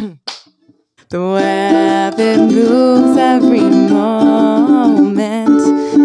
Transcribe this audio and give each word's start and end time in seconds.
The 0.00 1.20
web 1.20 2.18
it 2.18 2.38
moves 2.38 3.18
every 3.18 3.60
moment, 3.60 5.60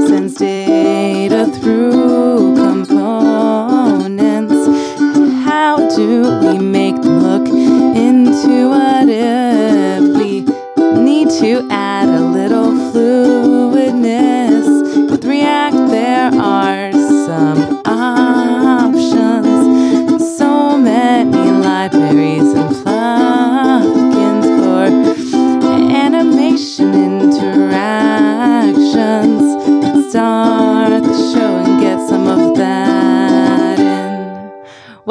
sends 0.07 0.35
data 0.35 1.45
through 1.61 2.57
components. 2.57 4.67
How 5.45 5.77
do 5.95 6.41
we 6.41 6.59
make 6.59 6.84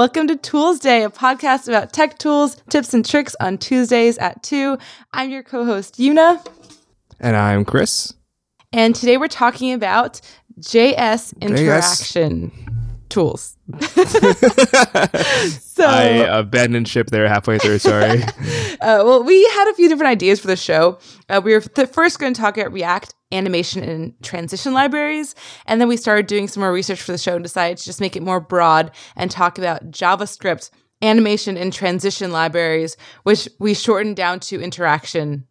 Welcome 0.04 0.28
to 0.28 0.36
Toolsday, 0.36 1.06
a 1.06 1.08
podcast 1.08 1.66
about 1.66 1.94
tech 1.94 2.18
tools, 2.18 2.58
tips, 2.68 2.92
and 2.92 3.02
tricks 3.02 3.34
on 3.40 3.56
Tuesdays 3.56 4.18
at 4.18 4.42
2. 4.42 4.76
I'm 5.14 5.30
your 5.30 5.42
co 5.42 5.64
host, 5.64 5.98
Una. 5.98 6.44
And 7.20 7.34
I'm 7.34 7.64
Chris. 7.64 8.12
And 8.70 8.94
today 8.94 9.16
we're 9.16 9.28
talking 9.28 9.72
about 9.72 10.20
JS 10.60 11.32
interaction 11.40 12.52
tools. 13.14 13.56
so, 15.60 15.84
I 15.86 16.26
abandoned 16.36 16.88
ship 16.88 17.10
there 17.10 17.28
halfway 17.28 17.58
through. 17.58 17.78
Sorry. 17.78 18.22
uh, 18.80 19.02
well, 19.04 19.22
we 19.22 19.40
had 19.50 19.70
a 19.70 19.74
few 19.74 19.88
different 19.88 20.10
ideas 20.10 20.40
for 20.40 20.48
the 20.48 20.56
show. 20.56 20.98
Uh, 21.28 21.40
we 21.42 21.54
were 21.54 21.60
th- 21.60 21.88
first 21.88 22.18
going 22.18 22.34
to 22.34 22.40
talk 22.40 22.58
about 22.58 22.72
React 22.72 23.14
animation 23.30 23.84
and 23.84 24.20
transition 24.22 24.72
libraries, 24.74 25.36
and 25.66 25.80
then 25.80 25.86
we 25.86 25.96
started 25.96 26.26
doing 26.26 26.48
some 26.48 26.60
more 26.60 26.72
research 26.72 27.00
for 27.00 27.12
the 27.12 27.18
show 27.18 27.36
and 27.36 27.44
decided 27.44 27.78
to 27.78 27.84
just 27.84 28.00
make 28.00 28.16
it 28.16 28.22
more 28.22 28.40
broad 28.40 28.90
and 29.14 29.30
talk 29.30 29.58
about 29.58 29.92
JavaScript 29.92 30.70
animation 31.00 31.56
and 31.56 31.72
transition 31.72 32.32
libraries, 32.32 32.96
which 33.22 33.48
we 33.60 33.74
shortened 33.74 34.16
down 34.16 34.40
to 34.40 34.60
interaction. 34.60 35.46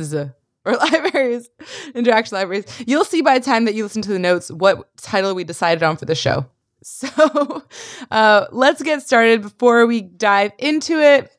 Z- 0.00 0.28
or 0.66 0.76
libraries, 0.92 1.48
interaction 1.94 2.36
libraries. 2.36 2.66
You'll 2.86 3.04
see 3.04 3.22
by 3.22 3.38
the 3.38 3.44
time 3.44 3.64
that 3.64 3.74
you 3.74 3.82
listen 3.84 4.02
to 4.02 4.12
the 4.12 4.18
notes 4.18 4.50
what 4.50 4.94
title 4.98 5.34
we 5.34 5.44
decided 5.44 5.82
on 5.82 5.96
for 5.96 6.04
the 6.04 6.14
show. 6.14 6.46
So 7.08 7.62
uh, 8.10 8.46
let's 8.50 8.82
get 8.82 9.02
started. 9.02 9.42
Before 9.42 9.86
we 9.86 10.00
dive 10.02 10.52
into 10.58 10.98
it, 11.00 11.30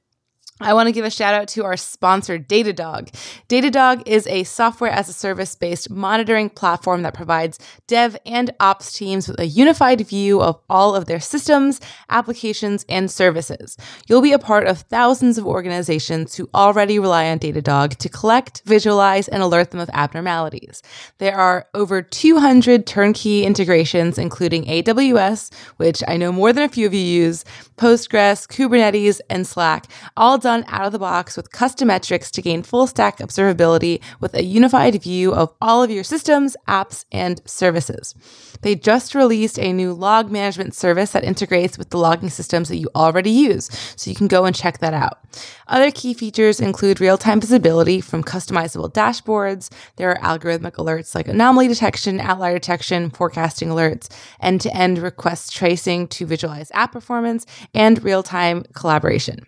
I 0.62 0.74
want 0.74 0.88
to 0.88 0.92
give 0.92 1.06
a 1.06 1.10
shout 1.10 1.34
out 1.34 1.48
to 1.50 1.64
our 1.64 1.78
sponsor, 1.78 2.38
Datadog. 2.38 3.12
Datadog 3.48 4.04
is 4.06 4.28
a 4.28 4.44
software 4.44 4.92
as 4.92 5.08
a 5.08 5.14
service 5.14 5.56
based 5.56 5.90
monitoring 5.90 6.50
platform 6.50 7.02
that 7.04 7.14
provides 7.14 7.60
dev 7.88 8.18
and 8.26 8.54
ops 8.60 8.92
teams 8.92 9.30
with 9.30 9.40
a 9.40 9.46
unified 9.46 10.02
view 10.06 10.42
of 10.42 10.60
all 10.70 10.96
of 10.96 11.06
their 11.06 11.22
systems, 11.22 11.80
applications, 12.10 12.86
and 12.90 13.10
services. 13.10 13.78
You'll 14.08 14.22
be 14.22 14.34
a 14.34 14.40
part 14.40 14.68
of 14.68 14.80
thousands 14.82 15.38
of 15.38 15.48
organizations 15.48 16.36
who 16.36 16.50
already 16.54 17.00
rely 17.00 17.30
on 17.30 17.40
Datadog 17.40 17.96
to 17.96 18.10
collect, 18.10 18.62
visualize, 18.66 19.30
and 19.30 19.42
alert 19.42 19.72
them 19.72 19.80
of 19.80 19.90
abnormalities. 19.94 20.84
There 21.20 21.38
are 21.38 21.68
over 21.74 22.02
200 22.02 22.86
turnkey 22.86 23.46
integrations, 23.46 24.18
including 24.18 24.66
AWS, 24.66 25.54
which 25.78 26.04
I 26.06 26.18
know 26.18 26.34
more 26.34 26.52
than 26.52 26.64
a 26.64 26.70
few 26.70 26.86
of 26.86 26.94
you 26.94 27.00
use, 27.00 27.46
Postgres, 27.78 28.46
Kubernetes, 28.46 29.22
and 29.30 29.48
Slack, 29.48 29.86
all 30.18 30.38
done 30.50 30.66
out 30.68 30.88
of 30.88 30.92
the 30.92 30.98
box 30.98 31.38
with 31.38 31.52
custom 31.52 31.90
metrics 31.90 32.32
to 32.32 32.42
gain 32.42 32.64
full 32.64 32.88
stack 32.88 33.20
observability 33.20 34.02
with 34.20 34.34
a 34.34 34.44
unified 34.44 35.00
view 35.00 35.32
of 35.32 35.54
all 35.62 35.84
of 35.84 35.92
your 35.92 36.04
systems, 36.04 36.58
apps, 36.68 37.06
and 37.12 37.40
services. 37.46 38.16
They 38.64 38.74
just 38.74 39.14
released 39.14 39.60
a 39.60 39.72
new 39.72 39.94
log 39.94 40.32
management 40.32 40.74
service 40.74 41.12
that 41.12 41.24
integrates 41.24 41.78
with 41.78 41.92
the 41.92 42.00
logging 42.00 42.32
systems 42.32 42.68
that 42.70 42.78
you 42.78 42.90
already 42.96 43.30
use, 43.30 43.70
so 43.96 44.10
you 44.10 44.16
can 44.16 44.28
go 44.28 44.46
and 44.46 44.56
check 44.56 44.80
that 44.80 44.96
out. 44.96 45.20
Other 45.68 45.92
key 45.92 46.16
features 46.16 46.60
include 46.60 47.00
real 47.00 47.20
time 47.20 47.40
visibility 47.40 48.02
from 48.02 48.24
customizable 48.24 48.92
dashboards. 48.92 49.72
There 49.98 50.10
are 50.10 50.38
algorithmic 50.38 50.78
alerts 50.78 51.14
like 51.14 51.28
anomaly 51.28 51.68
detection, 51.68 52.20
outlier 52.20 52.56
detection, 52.56 53.12
forecasting 53.12 53.70
alerts, 53.70 54.08
end 54.42 54.62
to 54.62 54.76
end 54.76 54.98
request 54.98 55.56
tracing 55.56 56.08
to 56.08 56.26
visualize 56.26 56.72
app 56.74 56.92
performance, 56.92 57.46
and 57.76 58.04
real 58.04 58.24
time 58.24 58.64
collaboration. 58.74 59.46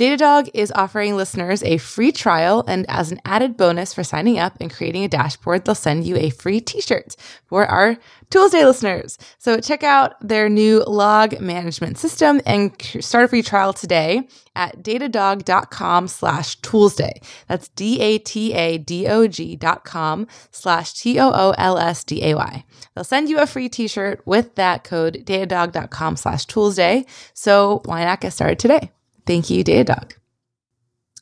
Datadog 0.00 0.48
is 0.54 0.72
offering 0.74 1.14
listeners 1.14 1.62
a 1.62 1.76
free 1.76 2.10
trial, 2.10 2.64
and 2.66 2.86
as 2.88 3.12
an 3.12 3.20
added 3.26 3.58
bonus 3.58 3.92
for 3.92 4.02
signing 4.02 4.38
up 4.38 4.56
and 4.58 4.72
creating 4.72 5.04
a 5.04 5.08
dashboard, 5.08 5.66
they'll 5.66 5.74
send 5.74 6.06
you 6.06 6.16
a 6.16 6.30
free 6.30 6.58
t 6.58 6.80
shirt 6.80 7.14
for 7.44 7.66
our 7.66 7.98
Toolsday 8.30 8.64
listeners. 8.64 9.18
So 9.36 9.60
check 9.60 9.82
out 9.82 10.14
their 10.26 10.48
new 10.48 10.82
log 10.84 11.38
management 11.38 11.98
system 11.98 12.40
and 12.46 12.72
start 13.00 13.26
a 13.26 13.28
free 13.28 13.42
trial 13.42 13.74
today 13.74 14.26
at 14.56 14.82
datadog.com 14.82 16.08
slash 16.08 16.58
toolsday. 16.60 17.22
That's 17.46 17.68
D-A-T-A-D-O-G 17.68 19.56
dot 19.56 19.84
com 19.84 20.26
slash 20.50 20.94
T-O-O-L-S-D-A-Y. 20.94 22.64
They'll 22.94 23.04
send 23.04 23.28
you 23.28 23.38
a 23.38 23.46
free 23.46 23.68
t-shirt 23.68 24.22
with 24.24 24.54
that 24.54 24.82
code 24.82 25.24
datadog.com 25.26 26.16
slash 26.16 26.46
toolsday. 26.46 27.06
So 27.34 27.82
why 27.84 28.04
not 28.04 28.22
get 28.22 28.32
started 28.32 28.58
today? 28.58 28.92
Thank 29.26 29.50
you, 29.50 29.62
Datadog. 29.64 30.12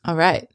All 0.04 0.16
right. 0.16 0.48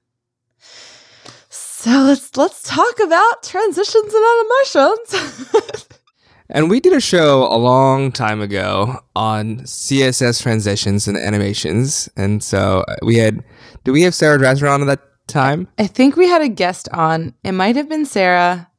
So 1.50 1.90
let's 1.90 2.38
let's 2.38 2.64
talk 2.64 3.00
about 3.02 3.44
transitions 3.44 4.14
and 4.14 4.26
animations. 4.40 5.88
and 6.50 6.70
we 6.70 6.80
did 6.80 6.94
a 6.94 7.02
show 7.02 7.44
a 7.54 7.58
long 7.58 8.14
time 8.14 8.40
ago 8.40 9.00
on 9.18 9.58
CSS 9.60 10.42
transitions 10.42 11.10
and 11.10 11.18
animations. 11.18 12.08
And 12.16 12.42
so 12.42 12.86
uh, 12.88 12.96
we 13.04 13.18
had 13.18 13.44
do 13.84 13.92
we 13.92 14.04
have 14.04 14.16
Sarah 14.16 14.40
Drasner 14.40 14.74
on 14.74 14.82
at 14.82 14.86
that 14.86 15.02
time? 15.28 15.68
I 15.78 15.88
think 15.88 16.16
we 16.16 16.28
had 16.28 16.42
a 16.42 16.48
guest 16.48 16.88
on. 16.94 17.34
It 17.44 17.52
might 17.52 17.76
have 17.76 17.90
been 17.90 18.06
Sarah. 18.06 18.72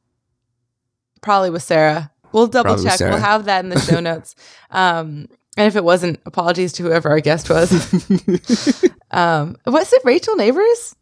Probably 1.21 1.51
was 1.51 1.63
Sarah. 1.63 2.11
We'll 2.31 2.47
double 2.47 2.73
Probably 2.73 2.89
check. 2.89 2.99
We'll 3.01 3.17
have 3.17 3.45
that 3.45 3.63
in 3.63 3.69
the 3.69 3.79
show 3.79 3.99
notes. 4.01 4.35
Um, 4.71 5.27
and 5.57 5.67
if 5.67 5.75
it 5.75 5.83
wasn't, 5.83 6.19
apologies 6.25 6.73
to 6.73 6.83
whoever 6.83 7.09
our 7.09 7.19
guest 7.19 7.49
was. 7.49 7.71
um, 9.11 9.55
was 9.65 9.93
it 9.93 10.01
Rachel 10.03 10.35
Nabors? 10.35 10.95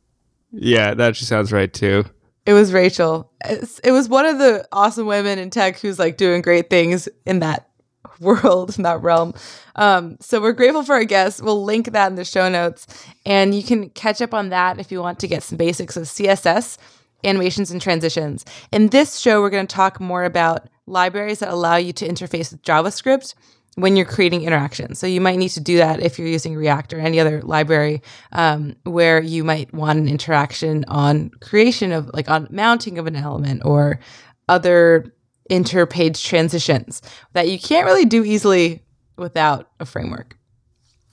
Yeah, 0.52 0.94
that 0.94 1.16
just 1.16 1.28
sounds 1.28 1.52
right 1.52 1.74
too. 1.74 2.06
It 2.46 2.53
was 2.53 2.74
Rachel. 2.74 3.31
It's, 3.46 3.80
it 3.80 3.91
was 3.91 4.09
one 4.09 4.25
of 4.25 4.38
the 4.38 4.68
awesome 4.72 5.08
women 5.08 5.40
in 5.40 5.50
tech 5.50 5.80
who's 5.80 5.97
like 5.97 6.18
doing 6.18 6.41
great 6.41 6.69
things 6.69 7.08
in 7.25 7.40
that 7.40 7.69
world, 8.19 8.78
in 8.78 8.84
that 8.84 9.02
realm. 9.02 9.34
Um, 9.75 10.18
so 10.19 10.40
we're 10.41 10.52
grateful 10.52 10.84
for 10.84 10.94
our 10.94 11.06
guests. 11.06 11.41
We'll 11.41 11.64
link 11.64 11.91
that 11.91 12.08
in 12.08 12.16
the 12.16 12.25
show 12.25 12.50
notes, 12.50 12.85
and 13.25 13.56
you 13.56 13.64
can 13.64 13.90
catch 13.90 14.22
up 14.22 14.34
on 14.34 14.50
that 14.50 14.80
if 14.80 14.91
you 14.91 15.02
want 15.02 15.20
to 15.20 15.28
get 15.28 15.41
some 15.41 15.58
basics 15.58 15.97
of 15.97 16.03
CSS, 16.03 16.78
animations, 17.24 17.72
and 17.72 17.81
transitions. 17.81 18.46
In 18.72 18.90
this 18.90 19.18
show, 19.18 19.41
we're 19.41 19.50
going 19.50 19.66
to 19.66 19.75
talk 19.75 20.00
more 20.00 20.25
about 20.25 20.68
libraries 20.85 21.40
that 21.40 21.50
allow 21.50 21.78
you 21.78 21.94
to 21.94 22.08
interface 22.08 22.52
with 22.52 22.62
JavaScript 22.62 23.34
when 23.75 23.95
you're 23.95 24.06
creating 24.06 24.44
interactions. 24.44 25.00
So 25.00 25.07
you 25.07 25.19
might 25.19 25.38
need 25.38 25.50
to 25.50 25.59
do 25.59 25.78
that 25.78 26.00
if 26.00 26.19
you're 26.19 26.28
using 26.28 26.56
React 26.56 26.94
or 26.94 27.00
any 27.00 27.19
other 27.19 27.41
library 27.41 28.01
um, 28.31 28.75
where 28.84 29.22
you 29.22 29.44
might 29.44 29.73
want 29.73 30.00
an 30.00 30.07
interaction 30.07 30.85
on 30.88 31.31
creation 31.41 31.91
of 31.91 32.09
like 32.13 32.29
on 32.29 32.47
mounting 32.51 33.00
of 33.00 33.07
an 33.07 33.16
element 33.16 33.63
or 33.66 34.00
other 34.47 35.13
interpage 35.50 36.23
transitions 36.23 37.01
that 37.34 37.50
you 37.50 37.59
can't 37.59 37.85
really 37.85 38.06
do 38.06 38.23
easily 38.23 38.84
without 39.17 39.69
a 39.79 39.85
framework. 39.85 40.38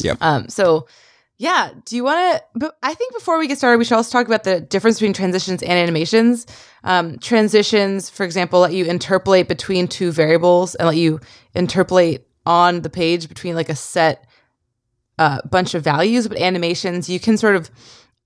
Yep. 0.03 0.19
Um, 0.21 0.49
so 0.49 0.87
yeah, 1.39 1.71
do 1.87 1.97
you 1.97 2.05
want 2.05 2.37
to? 2.37 2.45
But 2.55 2.77
I 2.83 2.93
think 2.93 3.15
before 3.15 3.39
we 3.39 3.49
get 3.49 3.57
started, 3.57 3.79
we 3.79 3.85
should 3.85 3.97
also 3.97 4.13
talk 4.13 4.27
about 4.27 4.45
the 4.45 4.61
difference 4.61 4.99
between 4.99 5.15
transitions 5.15 5.63
and 5.63 5.73
animations. 5.73 6.47
Um, 6.85 7.19
transitions, 7.19 8.11
for 8.11 8.25
example, 8.25 8.61
let 8.61 8.75
you 8.75 8.85
interpolate 8.85 9.49
between 9.49 9.89
two 9.89 10.13
variables 10.13 10.75
and 10.75 10.87
let 10.87 10.99
you 10.99 11.19
interpolate 11.55 12.27
on 12.47 12.83
the 12.83 12.91
page 12.91 13.29
between 13.29 13.55
like 13.55 13.69
a 13.69 13.77
set 13.77 14.27
uh, 15.19 15.41
bunch 15.51 15.75
of 15.75 15.85
values, 15.85 16.29
but 16.29 16.39
animations, 16.39 17.09
you 17.09 17.21
can 17.21 17.37
sort 17.37 17.55
of 17.55 17.71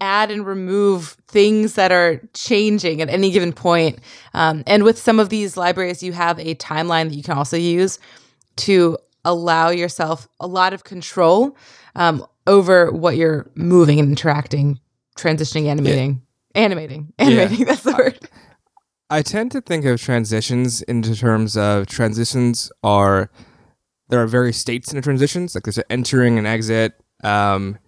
add 0.00 0.30
and 0.30 0.46
remove 0.46 1.16
things 1.28 1.74
that 1.74 1.90
are 1.92 2.20
changing 2.34 3.00
at 3.00 3.08
any 3.08 3.30
given 3.30 3.52
point. 3.52 3.98
Um, 4.32 4.62
and 4.66 4.84
with 4.84 4.98
some 4.98 5.18
of 5.18 5.28
these 5.28 5.56
libraries, 5.56 6.02
you 6.02 6.12
have 6.12 6.38
a 6.38 6.54
timeline 6.56 7.08
that 7.08 7.14
you 7.14 7.22
can 7.22 7.36
also 7.36 7.56
use 7.56 7.98
to 8.56 8.98
allow 9.24 9.70
yourself 9.70 10.28
a 10.40 10.46
lot 10.46 10.72
of 10.72 10.84
control 10.84 11.56
um, 11.96 12.24
over 12.46 12.92
what 12.92 13.16
you're 13.16 13.50
moving 13.54 13.98
and 13.98 14.10
interacting, 14.10 14.78
transitioning, 15.16 15.66
animating, 15.66 16.22
yeah. 16.54 16.62
animating, 16.62 17.12
animating. 17.18 17.58
Yeah. 17.58 17.64
That's 17.68 17.82
the 17.82 17.92
word. 17.92 18.28
I 19.10 19.22
tend 19.22 19.52
to 19.52 19.60
think 19.60 19.84
of 19.84 20.00
transitions 20.00 20.82
into 20.82 21.14
terms 21.14 21.56
of 21.56 21.86
transitions 21.86 22.70
are 22.82 23.30
there 24.14 24.22
are 24.22 24.28
various 24.28 24.56
states 24.56 24.92
in 24.92 24.96
the 24.96 25.02
transitions. 25.02 25.54
Like 25.56 25.64
there's 25.64 25.78
an 25.78 25.84
entering 25.90 26.38
and 26.38 26.46
exit, 26.46 26.92
um, 27.24 27.78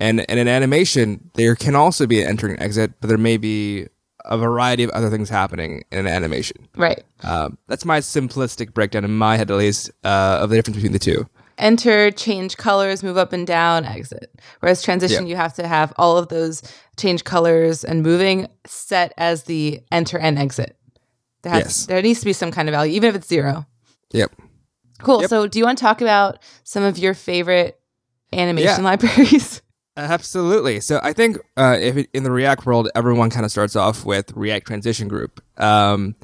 And, 0.00 0.28
and 0.30 0.38
in 0.40 0.48
animation, 0.48 1.30
there 1.34 1.54
can 1.54 1.74
also 1.76 2.06
be 2.06 2.20
an 2.22 2.28
entering 2.28 2.54
and 2.54 2.62
exit, 2.62 2.92
but 3.00 3.06
there 3.08 3.18
may 3.18 3.36
be 3.36 3.86
a 4.24 4.36
variety 4.36 4.82
of 4.84 4.90
other 4.90 5.08
things 5.10 5.28
happening 5.28 5.82
in 5.92 5.98
an 6.00 6.06
animation. 6.08 6.68
Right. 6.76 7.02
Um, 7.22 7.58
that's 7.68 7.84
my 7.84 8.00
simplistic 8.00 8.74
breakdown 8.74 9.04
in 9.04 9.16
my 9.16 9.36
head, 9.36 9.50
at 9.50 9.56
least, 9.56 9.90
uh, 10.04 10.38
of 10.42 10.50
the 10.50 10.56
difference 10.56 10.76
between 10.76 10.92
the 10.92 10.98
two. 10.98 11.28
Enter, 11.58 12.10
change 12.12 12.56
colors, 12.56 13.02
move 13.02 13.16
up 13.16 13.32
and 13.32 13.46
down, 13.46 13.84
exit. 13.84 14.30
Whereas 14.60 14.82
transition, 14.82 15.26
Yeah. 15.26 15.30
you 15.30 15.36
have 15.36 15.54
to 15.54 15.66
have 15.66 15.92
all 15.96 16.16
of 16.18 16.28
those 16.28 16.62
change 16.96 17.22
colors 17.24 17.84
and 17.84 18.02
moving 18.02 18.46
set 18.66 19.12
as 19.16 19.44
the 19.44 19.80
enter 19.90 20.18
and 20.18 20.38
exit. 20.38 20.76
There, 21.42 21.52
has, 21.52 21.64
Yes. 21.64 21.86
there 21.86 22.02
needs 22.02 22.20
to 22.20 22.26
be 22.26 22.32
some 22.32 22.50
kind 22.52 22.68
of 22.68 22.72
value, 22.72 22.94
even 22.94 23.08
if 23.10 23.14
it's 23.16 23.28
zero. 23.28 23.66
Yep. 24.12 24.30
Cool. 25.02 25.20
Yep. 25.22 25.30
So, 25.30 25.46
do 25.46 25.58
you 25.58 25.64
want 25.64 25.78
to 25.78 25.82
talk 25.82 26.00
about 26.00 26.38
some 26.64 26.82
of 26.82 26.98
your 26.98 27.14
favorite 27.14 27.78
animation 28.32 28.82
Yeah. 28.82 28.90
libraries? 28.90 29.62
Absolutely. 29.96 30.78
So 30.78 31.00
I 31.02 31.12
think 31.12 31.38
uh, 31.56 31.76
if 31.80 31.96
it, 31.96 32.08
in 32.14 32.22
the 32.22 32.30
React 32.30 32.66
world, 32.66 32.88
everyone 32.94 33.30
kind 33.30 33.44
of 33.44 33.50
starts 33.50 33.74
off 33.74 34.04
with 34.04 34.32
React 34.36 34.64
Transition 34.66 35.08
Group. 35.08 35.42
Um, 35.60 36.14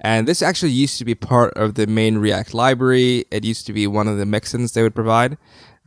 and 0.00 0.28
this 0.28 0.40
actually 0.40 0.70
used 0.70 0.98
to 0.98 1.04
be 1.04 1.16
part 1.16 1.52
of 1.54 1.74
the 1.74 1.88
main 1.88 2.18
React 2.18 2.54
library. 2.54 3.24
It 3.32 3.44
used 3.44 3.66
to 3.66 3.72
be 3.72 3.88
one 3.88 4.06
of 4.06 4.18
the 4.18 4.24
mixins 4.24 4.74
they 4.74 4.82
would 4.84 4.94
provide. 4.94 5.36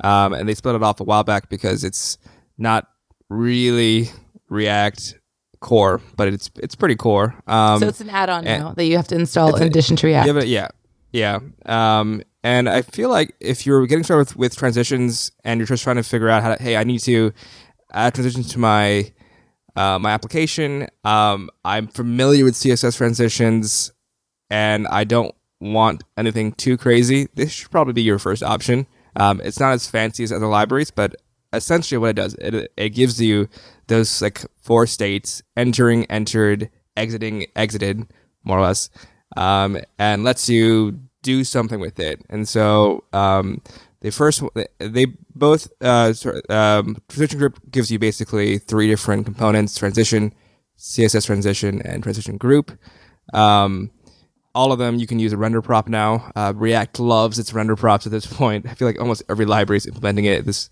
Um, 0.03 0.33
and 0.33 0.47
they 0.49 0.55
split 0.55 0.75
it 0.75 0.83
off 0.83 0.99
a 0.99 1.05
while 1.05 1.23
back 1.23 1.49
because 1.49 1.85
it's 1.85 2.17
not 2.57 2.87
really 3.29 4.09
React 4.49 5.17
core, 5.61 6.01
but 6.17 6.27
it's 6.27 6.49
it's 6.57 6.75
pretty 6.75 6.95
core. 6.95 7.33
Um, 7.47 7.79
so, 7.79 7.87
it's 7.87 8.01
an 8.01 8.09
add 8.09 8.29
on 8.29 8.43
now 8.43 8.73
that 8.73 8.85
you 8.85 8.97
have 8.97 9.07
to 9.07 9.15
install 9.15 9.55
in 9.55 9.63
addition 9.63 9.95
to 9.97 10.07
React. 10.07 10.45
Yeah, 10.45 10.67
yeah, 11.11 11.39
yeah. 11.65 11.99
Um, 11.99 12.21
and 12.47 12.69
I 12.69 12.81
feel 12.81 13.09
like 13.09 13.35
if 13.41 13.65
you're 13.65 13.85
getting 13.87 14.05
started 14.05 14.29
with, 14.29 14.37
with 14.37 14.55
transitions 14.55 15.33
and 15.43 15.59
you're 15.59 15.67
just 15.67 15.83
trying 15.83 15.97
to 15.97 16.03
figure 16.03 16.29
out 16.29 16.43
how 16.43 16.55
to, 16.55 16.63
hey, 16.63 16.77
I 16.77 16.85
need 16.85 16.99
to 16.99 17.33
add 17.91 18.13
transitions 18.13 18.53
to 18.53 18.59
my 18.59 19.11
uh, 19.75 19.99
my 19.99 20.11
application. 20.11 20.87
Um, 21.03 21.49
I'm 21.65 21.89
familiar 21.89 22.45
with 22.45 22.53
CSS 22.53 22.95
transitions, 22.95 23.91
and 24.49 24.87
I 24.87 25.03
don't 25.03 25.35
want 25.59 26.05
anything 26.15 26.53
too 26.53 26.77
crazy. 26.77 27.27
This 27.35 27.51
should 27.51 27.69
probably 27.69 27.91
be 27.91 28.03
your 28.03 28.17
first 28.17 28.43
option. 28.43 28.87
Um, 29.17 29.41
it's 29.43 29.59
not 29.59 29.73
as 29.73 29.85
fancy 29.85 30.23
as 30.23 30.31
other 30.31 30.47
libraries, 30.47 30.89
but 30.89 31.17
essentially 31.51 31.97
what 31.97 32.11
it 32.11 32.15
does, 32.15 32.33
it 32.35 32.71
it 32.77 32.89
gives 32.91 33.19
you 33.19 33.49
those 33.87 34.21
like 34.21 34.45
four 34.61 34.87
states: 34.87 35.43
entering, 35.57 36.05
entered, 36.05 36.69
exiting, 36.95 37.47
exited, 37.57 38.07
more 38.45 38.59
or 38.59 38.61
less, 38.61 38.89
um, 39.35 39.77
and 39.99 40.23
lets 40.23 40.47
you 40.47 40.97
do 41.27 41.43
something 41.43 41.79
with 41.81 41.99
it. 41.99 42.21
And 42.29 42.47
so 42.47 43.03
um, 43.11 43.61
the 43.99 44.11
first, 44.11 44.41
they 44.79 45.07
both 45.35 45.67
uh, 45.81 46.13
um, 46.49 46.97
transition 47.09 47.39
group 47.39 47.59
gives 47.69 47.91
you 47.91 47.99
basically 47.99 48.57
three 48.57 48.87
different 48.87 49.25
components: 49.25 49.77
transition, 49.77 50.33
CSS 50.77 51.25
transition, 51.25 51.81
and 51.81 52.01
transition 52.01 52.37
group. 52.37 52.71
Um, 53.33 53.91
all 54.55 54.71
of 54.71 54.79
them 54.79 54.95
you 54.95 55.05
can 55.05 55.19
use 55.19 55.33
a 55.33 55.37
render 55.37 55.61
prop 55.61 55.87
now. 55.89 56.31
Uh, 56.35 56.53
React 56.55 56.99
loves 57.01 57.37
its 57.37 57.53
render 57.53 57.75
props 57.75 58.05
at 58.05 58.11
this 58.11 58.25
point. 58.39 58.65
I 58.65 58.73
feel 58.73 58.87
like 58.87 58.99
almost 58.99 59.23
every 59.29 59.45
library 59.45 59.77
is 59.77 59.85
implementing 59.85 60.25
it. 60.25 60.45
This, 60.45 60.69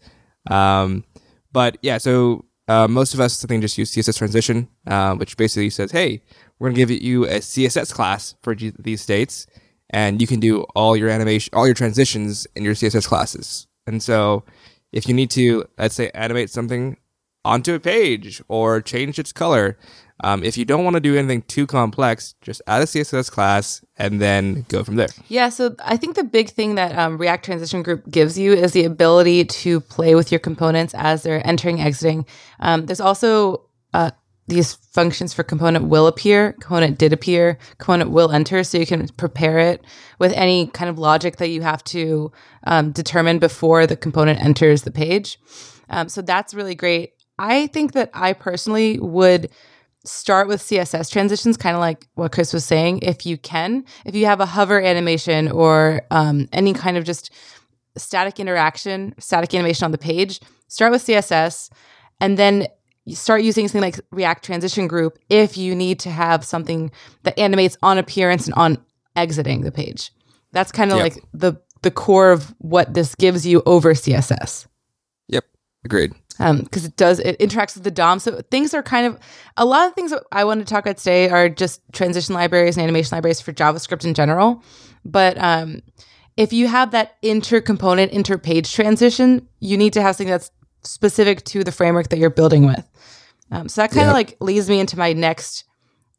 um, 0.50 1.04
but 1.52 1.78
yeah, 1.82 1.98
so 1.98 2.46
uh, 2.68 2.88
most 2.88 3.14
of 3.14 3.20
us 3.20 3.44
I 3.44 3.48
think 3.48 3.62
just 3.62 3.78
use 3.78 3.92
CSS 3.92 4.18
transition, 4.18 4.70
uh, 4.88 5.16
which 5.16 5.36
basically 5.36 5.70
says, 5.70 5.92
hey, 5.92 6.22
we're 6.58 6.70
gonna 6.70 6.78
give 6.78 6.92
you 6.92 7.26
a 7.26 7.40
CSS 7.40 7.94
class 7.94 8.36
for 8.42 8.56
these 8.56 9.02
states, 9.02 9.48
and 9.90 10.22
you 10.22 10.28
can 10.28 10.40
do 10.40 10.64
all 10.76 10.96
your 10.96 11.10
animation, 11.10 11.52
all 11.54 11.66
your 11.66 11.76
transitions 11.76 12.48
in 12.56 12.64
your 12.64 12.74
CSS 12.74 13.08
classes. 13.08 13.68
And 13.88 14.02
so, 14.02 14.44
if 14.92 15.08
you 15.08 15.14
need 15.14 15.30
to, 15.32 15.66
let's 15.78 15.96
say, 15.96 16.10
animate 16.14 16.50
something 16.50 16.98
onto 17.46 17.76
a 17.76 17.80
page 17.80 18.42
or 18.48 18.82
change 18.82 19.20
its 19.20 19.32
color. 19.32 19.78
Um, 20.24 20.44
if 20.44 20.58
you 20.58 20.66
don't 20.66 20.84
want 20.84 20.96
to 20.96 21.00
do 21.00 21.16
anything 21.16 21.44
too 21.44 21.68
complex, 21.68 22.34
just 22.42 22.62
add 22.68 22.82
a 22.82 22.86
CSS 22.86 23.30
class 23.30 23.86
and 23.98 24.20
then 24.20 24.66
go 24.68 24.84
from 24.84 24.96
there. 24.96 25.10
Yeah, 25.28 25.50
so 25.50 25.76
I 25.84 25.98
think 25.98 26.16
the 26.16 26.24
big 26.24 26.50
thing 26.50 26.76
that 26.76 26.98
um, 26.98 27.18
React 27.18 27.46
Transition 27.46 27.84
Group 27.84 28.10
gives 28.10 28.38
you 28.40 28.54
is 28.54 28.72
the 28.72 28.86
ability 28.86 29.46
to 29.46 29.80
play 29.82 30.16
with 30.16 30.32
your 30.32 30.40
components 30.40 30.94
as 30.98 31.24
they're 31.24 31.46
entering, 31.46 31.80
exiting. 31.80 32.26
Um, 32.60 32.86
there's 32.86 33.02
also 33.02 33.70
uh, 33.94 34.12
these 34.48 34.74
functions 34.74 35.34
for 35.34 35.44
component 35.44 35.86
will 35.86 36.08
appear, 36.08 36.54
component 36.54 37.00
did 37.00 37.12
appear, 37.12 37.58
component 37.80 38.12
will 38.12 38.32
enter, 38.32 38.64
so 38.64 38.78
you 38.78 38.86
can 38.86 39.08
prepare 39.10 39.58
it 39.58 39.84
with 40.20 40.32
any 40.34 40.68
kind 40.68 40.90
of 40.90 41.00
logic 41.00 41.38
that 41.38 41.50
you 41.50 41.62
have 41.62 41.84
to 41.86 42.32
um, 42.66 42.92
determine 42.92 43.40
before 43.40 43.88
the 43.88 43.98
component 43.98 44.40
enters 44.40 44.84
the 44.84 44.92
page. 44.92 45.40
Um, 45.90 46.10
so 46.10 46.22
that's 46.22 46.54
really 46.54 46.76
great. 46.76 47.14
I 47.40 47.68
think 47.68 47.94
that 47.94 48.12
I 48.14 48.34
personally 48.34 49.00
would 49.00 49.50
start 50.06 50.48
with 50.48 50.62
CSS 50.62 51.12
transitions, 51.12 51.58
kind 51.58 51.76
of 51.76 51.80
like 51.80 52.08
what 52.14 52.32
Chris 52.32 52.54
was 52.54 52.64
saying, 52.64 53.00
if 53.02 53.26
you 53.26 53.38
can. 53.38 53.84
If 54.06 54.16
you 54.16 54.28
have 54.28 54.40
a 54.40 54.46
hover 54.46 54.80
animation 54.80 55.52
or 55.52 56.04
um, 56.12 56.48
any 56.54 56.74
kind 56.74 56.98
of 56.98 57.04
just 57.04 57.32
static 57.98 58.40
interaction, 58.40 59.16
static 59.20 59.54
animation 59.56 59.86
on 59.86 59.92
the 59.92 59.98
page, 59.98 60.40
start 60.68 60.92
with 60.92 61.04
CSS 61.04 61.72
and 62.20 62.38
then 62.38 62.68
you 63.06 63.16
start 63.16 63.44
using 63.44 63.68
something 63.68 63.82
like 63.82 64.00
React 64.12 64.44
Transition 64.44 64.88
Group 64.88 65.20
if 65.30 65.58
you 65.58 65.76
need 65.76 66.00
to 66.02 66.10
have 66.10 66.44
something 66.44 66.92
that 67.24 67.38
animates 67.40 67.78
on 67.84 67.98
appearance 67.98 68.46
and 68.48 68.54
on 68.56 68.78
exiting 69.16 69.62
the 69.62 69.72
page. 69.72 70.12
That's 70.52 70.72
kind 70.72 70.92
of 70.92 70.98
Yep. 70.98 71.04
like 71.04 71.24
the 71.34 71.54
the 71.84 71.92
core 71.92 72.32
of 72.32 72.54
what 72.58 72.96
this 72.96 73.14
gives 73.14 73.46
you 73.46 73.62
over 73.68 73.94
CSS 73.94 74.66
Yep, 75.28 75.44
agreed. 75.84 76.14
because 76.40 76.84
it 76.84 76.96
does 76.96 77.20
it 77.20 77.38
interacts 77.40 77.76
with 77.76 77.84
the 77.84 77.92
DOM. 77.92 78.18
So 78.20 78.42
things 78.50 78.74
are 78.74 78.82
kind 78.82 79.06
of 79.06 79.20
a 79.56 79.66
lot 79.66 79.88
of 79.88 79.94
things 79.94 80.10
that 80.12 80.24
I 80.32 80.44
want 80.46 80.60
to 80.62 80.66
talk 80.66 80.84
about 80.84 80.98
today 80.98 81.30
are 81.30 81.48
just 81.48 81.82
transition 81.94 82.34
libraries 82.34 82.76
and 82.76 82.84
animation 82.84 83.16
libraries 83.16 83.40
for 83.40 83.54
JavaScript 83.54 84.04
in 84.04 84.16
general. 84.16 84.64
But 85.06 85.38
um, 85.38 85.82
if 86.38 86.52
you 86.52 86.68
have 86.68 86.90
that 86.92 87.16
inter-component, 87.22 88.12
inter-page 88.12 88.74
transition, 88.74 89.48
you 89.60 89.78
need 89.78 89.94
to 89.94 90.02
have 90.02 90.16
something 90.16 90.32
that's 90.32 90.50
specific 90.84 91.44
to 91.46 91.64
the 91.64 91.72
framework 91.72 92.10
that 92.10 92.18
you're 92.18 92.30
building 92.32 92.66
with. 92.66 92.84
Um, 93.52 93.70
so 93.70 93.82
that 93.82 93.92
kind 93.92 94.02
of 94.02 94.08
Yep. 94.08 94.14
like 94.14 94.38
leads 94.42 94.70
me 94.70 94.80
into 94.80 94.98
my 94.98 95.14
next 95.14 95.64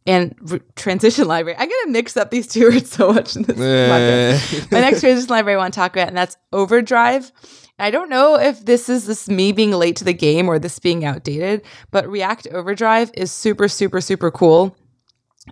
and 0.07 0.35
r- 0.51 0.61
transition 0.77 1.27
library. 1.27 1.57
I'm 1.59 1.69
gonna 1.69 1.93
mix 1.93 2.17
up 2.17 2.31
these 2.31 2.47
two 2.47 2.71
words 2.71 2.91
so 2.93 3.13
much 3.13 3.35
in 3.37 3.43
this. 3.43 3.59
Uh, 3.59 4.67
my 4.71 4.81
next 4.81 5.01
transition 5.01 5.29
library 5.31 5.57
I 5.57 5.59
want 5.59 5.75
to 5.75 5.81
talk 5.81 5.97
about, 5.97 6.09
and 6.09 6.17
that's 6.17 6.37
Overdrive. 6.53 7.33
I 7.79 7.91
don't 7.91 8.09
know 8.09 8.37
if 8.39 8.65
this 8.65 8.89
is 8.89 9.07
this 9.07 9.29
me 9.29 9.53
being 9.53 9.73
late 9.73 9.97
to 9.97 10.05
the 10.05 10.15
game 10.15 10.49
or 10.49 10.59
this 10.59 10.79
being 10.79 11.05
outdated, 11.05 11.63
but 11.91 12.09
React 12.09 12.47
Overdrive 12.53 13.11
is 13.15 13.31
super, 13.33 13.69
super, 13.69 14.01
super 14.01 14.31
cool. 14.31 14.75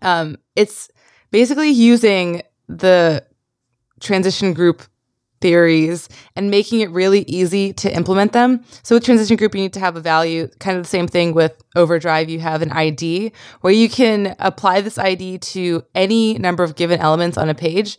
Um, 0.00 0.36
it's 0.56 0.88
basically 1.30 1.68
using 1.70 2.42
the 2.68 3.24
transition 4.00 4.54
group 4.54 4.82
theories 5.44 6.08
and 6.36 6.50
making 6.50 6.80
it 6.80 6.90
really 6.90 7.20
easy 7.24 7.70
to 7.74 7.94
implement 7.94 8.32
them. 8.32 8.64
So 8.82 8.96
with 8.96 9.04
transition 9.04 9.36
group, 9.36 9.54
you 9.54 9.60
need 9.60 9.74
to 9.74 9.80
have 9.80 9.94
a 9.94 10.00
value, 10.00 10.48
kind 10.58 10.78
of 10.78 10.84
the 10.84 10.88
same 10.88 11.06
thing 11.06 11.34
with 11.34 11.62
overdrive. 11.76 12.30
You 12.30 12.40
have 12.40 12.62
an 12.62 12.72
ID 12.72 13.30
where 13.60 13.72
you 13.74 13.90
can 13.90 14.34
apply 14.38 14.80
this 14.80 14.96
ID 14.96 15.36
to 15.38 15.84
any 15.94 16.38
number 16.38 16.64
of 16.64 16.76
given 16.76 16.98
elements 16.98 17.36
on 17.36 17.50
a 17.50 17.54
page 17.54 17.98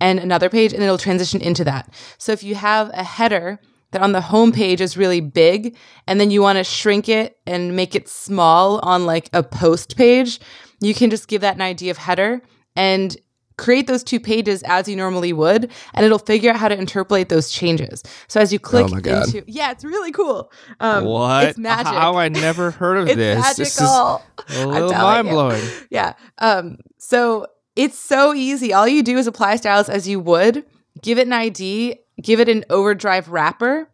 and 0.00 0.18
another 0.18 0.48
page, 0.48 0.72
and 0.72 0.82
it'll 0.82 0.96
transition 0.96 1.42
into 1.42 1.62
that. 1.64 1.92
So 2.16 2.32
if 2.32 2.42
you 2.42 2.54
have 2.54 2.88
a 2.94 3.04
header 3.04 3.60
that 3.90 4.00
on 4.00 4.12
the 4.12 4.22
home 4.22 4.50
page 4.50 4.80
is 4.80 4.96
really 4.96 5.20
big, 5.20 5.76
and 6.06 6.18
then 6.18 6.30
you 6.30 6.40
want 6.40 6.56
to 6.56 6.64
shrink 6.64 7.06
it 7.10 7.38
and 7.46 7.76
make 7.76 7.94
it 7.94 8.08
small 8.08 8.78
on 8.78 9.04
like 9.04 9.28
a 9.34 9.42
post 9.42 9.94
page, 9.94 10.40
you 10.80 10.94
can 10.94 11.10
just 11.10 11.28
give 11.28 11.42
that 11.42 11.56
an 11.56 11.60
ID 11.60 11.90
of 11.90 11.98
header 11.98 12.40
and 12.74 13.14
create 13.58 13.86
those 13.86 14.02
two 14.02 14.18
pages 14.18 14.62
as 14.62 14.88
you 14.88 14.96
normally 14.96 15.34
would, 15.34 15.70
and 15.92 16.06
it'll 16.06 16.18
figure 16.18 16.50
out 16.50 16.56
how 16.56 16.68
to 16.68 16.74
interpolate 16.78 17.28
those 17.28 17.50
changes. 17.50 18.02
So 18.28 18.40
as 18.40 18.50
you 18.52 18.58
click 18.58 18.86
Oh 18.86 18.88
my 18.88 19.00
God. 19.00 19.26
into, 19.26 19.44
yeah, 19.46 19.70
it's 19.72 19.84
really 19.84 20.12
cool. 20.12 20.50
Um, 20.80 21.04
what? 21.04 21.44
It's 21.48 21.58
magic. 21.58 21.88
How 21.92 22.14
I 22.16 22.28
never 22.30 22.70
heard 22.70 22.96
of 22.96 23.08
it's 23.08 23.16
this. 23.16 23.56
This 23.56 23.74
is 23.74 23.80
magical. 23.80 24.22
a 24.48 24.62
I'm 24.62 24.68
little 24.70 24.90
telling 24.90 25.02
mind 25.14 25.26
you. 25.26 25.32
blowing. 25.34 25.62
Yeah. 25.90 26.14
Um, 26.38 26.78
so 26.96 27.46
it's 27.76 27.98
so 27.98 28.32
easy. 28.32 28.72
All 28.72 28.88
you 28.88 29.02
do 29.02 29.18
is 29.18 29.26
apply 29.26 29.56
styles 29.56 29.88
as 29.90 30.08
you 30.08 30.18
would, 30.20 30.64
give 31.02 31.18
it 31.18 31.26
an 31.26 31.32
ID, 31.34 31.98
give 32.22 32.40
it 32.40 32.48
an 32.48 32.64
overdrive 32.70 33.28
wrapper, 33.28 33.88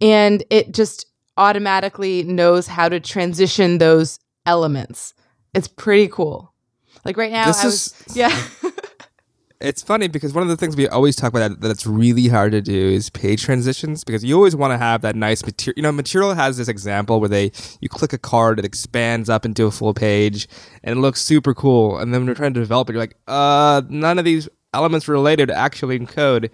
and 0.00 0.44
it 0.50 0.72
just 0.72 1.06
automatically 1.36 2.22
knows 2.22 2.66
how 2.66 2.88
to 2.88 3.00
transition 3.00 3.78
those 3.78 4.18
elements. 4.46 5.14
It's 5.54 5.68
pretty 5.68 6.08
cool. 6.08 6.52
Like 7.04 7.16
right 7.16 7.32
now, 7.32 7.46
This 7.46 7.64
I 7.64 7.68
is- 7.68 7.94
yeah. 8.14 8.42
It's 9.60 9.82
funny 9.82 10.08
because 10.08 10.32
one 10.32 10.42
of 10.42 10.48
the 10.48 10.56
things 10.56 10.74
we 10.74 10.88
always 10.88 11.14
talk 11.14 11.28
about 11.28 11.50
that, 11.50 11.60
that 11.60 11.70
it's 11.70 11.86
really 11.86 12.28
hard 12.28 12.52
to 12.52 12.62
do 12.62 12.88
is 12.88 13.10
page 13.10 13.42
transitions 13.42 14.04
because 14.04 14.24
you 14.24 14.34
always 14.34 14.56
want 14.56 14.72
to 14.72 14.78
have 14.78 15.02
that 15.02 15.14
nice 15.14 15.44
material. 15.44 15.74
You 15.76 15.82
know, 15.82 15.92
Material 15.92 16.32
has 16.32 16.56
this 16.56 16.66
example 16.66 17.20
where 17.20 17.28
they 17.28 17.52
you 17.82 17.90
click 17.90 18.14
a 18.14 18.18
card, 18.18 18.58
it 18.58 18.64
expands 18.64 19.28
up 19.28 19.44
into 19.44 19.66
a 19.66 19.70
full 19.70 19.92
page, 19.92 20.48
and 20.82 20.96
it 20.96 21.00
looks 21.02 21.20
super 21.20 21.52
cool. 21.52 21.98
And 21.98 22.14
then 22.14 22.22
when 22.22 22.26
you're 22.26 22.36
trying 22.36 22.54
to 22.54 22.60
develop 22.60 22.88
it, 22.88 22.94
you're 22.94 23.02
like, 23.02 23.18
uh, 23.28 23.82
none 23.90 24.18
of 24.18 24.24
these 24.24 24.48
elements 24.72 25.08
related 25.08 25.50
actually 25.50 25.96
in 25.96 26.06
code. 26.06 26.50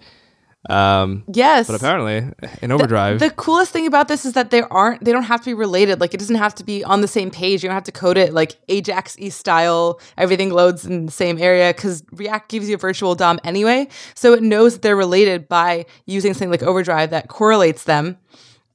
Um, 0.69 1.23
Yes. 1.33 1.67
but 1.67 1.75
apparently 1.75 2.25
in 2.61 2.71
Overdrive, 2.71 3.19
The 3.19 3.29
coolest 3.29 3.71
thing 3.71 3.87
about 3.87 4.07
this 4.07 4.25
is 4.25 4.33
that 4.33 4.49
they 4.51 4.61
aren't 4.63 5.03
they 5.03 5.11
don't 5.11 5.23
have 5.23 5.39
to 5.41 5.45
be 5.45 5.53
related. 5.53 6.01
Like 6.01 6.13
it 6.13 6.17
doesn't 6.17 6.35
have 6.35 6.53
to 6.55 6.63
be 6.63 6.83
on 6.83 7.01
the 7.01 7.07
same 7.07 7.31
page. 7.31 7.63
You 7.63 7.69
don't 7.69 7.75
have 7.75 7.83
to 7.85 7.91
code 7.91 8.17
it 8.17 8.33
like 8.33 8.57
Ajax 8.67 9.15
E 9.19 9.29
style. 9.29 9.99
Everything 10.17 10.49
loads 10.51 10.85
in 10.85 11.05
the 11.05 11.11
same 11.11 11.37
area 11.39 11.73
because 11.73 12.03
React 12.11 12.49
gives 12.49 12.69
you 12.69 12.75
a 12.75 12.77
virtual 12.77 13.15
DOM 13.15 13.39
anyway. 13.43 13.87
So 14.15 14.33
it 14.33 14.43
knows 14.43 14.73
that 14.73 14.81
they're 14.81 14.95
related 14.95 15.47
by 15.47 15.85
using 16.05 16.33
something 16.33 16.51
like 16.51 16.63
Overdrive 16.63 17.09
that 17.11 17.27
correlates 17.29 17.83
them. 17.85 18.17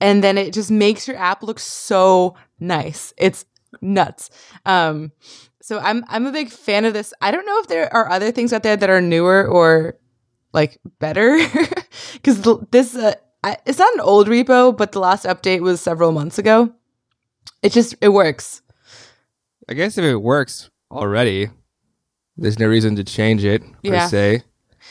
And 0.01 0.25
then 0.25 0.39
it 0.39 0.53
just 0.53 0.71
makes 0.71 1.07
your 1.07 1.17
app 1.17 1.43
look 1.43 1.59
so 1.61 2.35
nice. 2.59 3.13
It's 3.17 3.45
nuts. 3.81 4.31
Um, 4.67 5.13
so 5.61 5.79
I'm 5.79 6.05
I'm 6.09 6.27
a 6.27 6.33
big 6.33 6.51
fan 6.51 6.85
of 6.85 6.93
this. 6.93 7.15
I 7.21 7.31
don't 7.31 7.47
know 7.47 7.59
if 7.61 7.69
there 7.69 7.93
are 7.95 8.11
other 8.11 8.33
things 8.33 8.53
out 8.53 8.63
there 8.63 8.77
that 8.77 8.91
are 8.91 9.01
newer 9.01 9.47
or 9.47 9.97
like 10.53 10.79
better 10.99 11.39
because 12.13 12.41
this 12.71 12.95
uh, 12.95 13.15
it's 13.67 13.79
not 13.79 13.93
an 13.95 14.01
old 14.01 14.29
repo, 14.29 14.77
but 14.77 14.93
the 14.93 15.01
last 15.01 15.25
update 15.27 15.61
was 15.61 15.81
several 15.81 16.13
months 16.13 16.39
ago. 16.39 16.73
It 17.63 17.73
just 17.73 17.95
it 18.01 18.09
works. 18.11 18.63
I 19.69 19.75
guess 19.75 19.97
if 19.99 20.05
it 20.05 20.17
works 20.17 20.71
already, 20.91 21.49
there's 22.37 22.59
no 22.59 22.67
reason 22.67 22.97
to 22.97 23.05
change 23.05 23.45
it 23.45 23.63
per 23.63 23.93
Yeah. 23.95 24.07
se. 24.09 24.43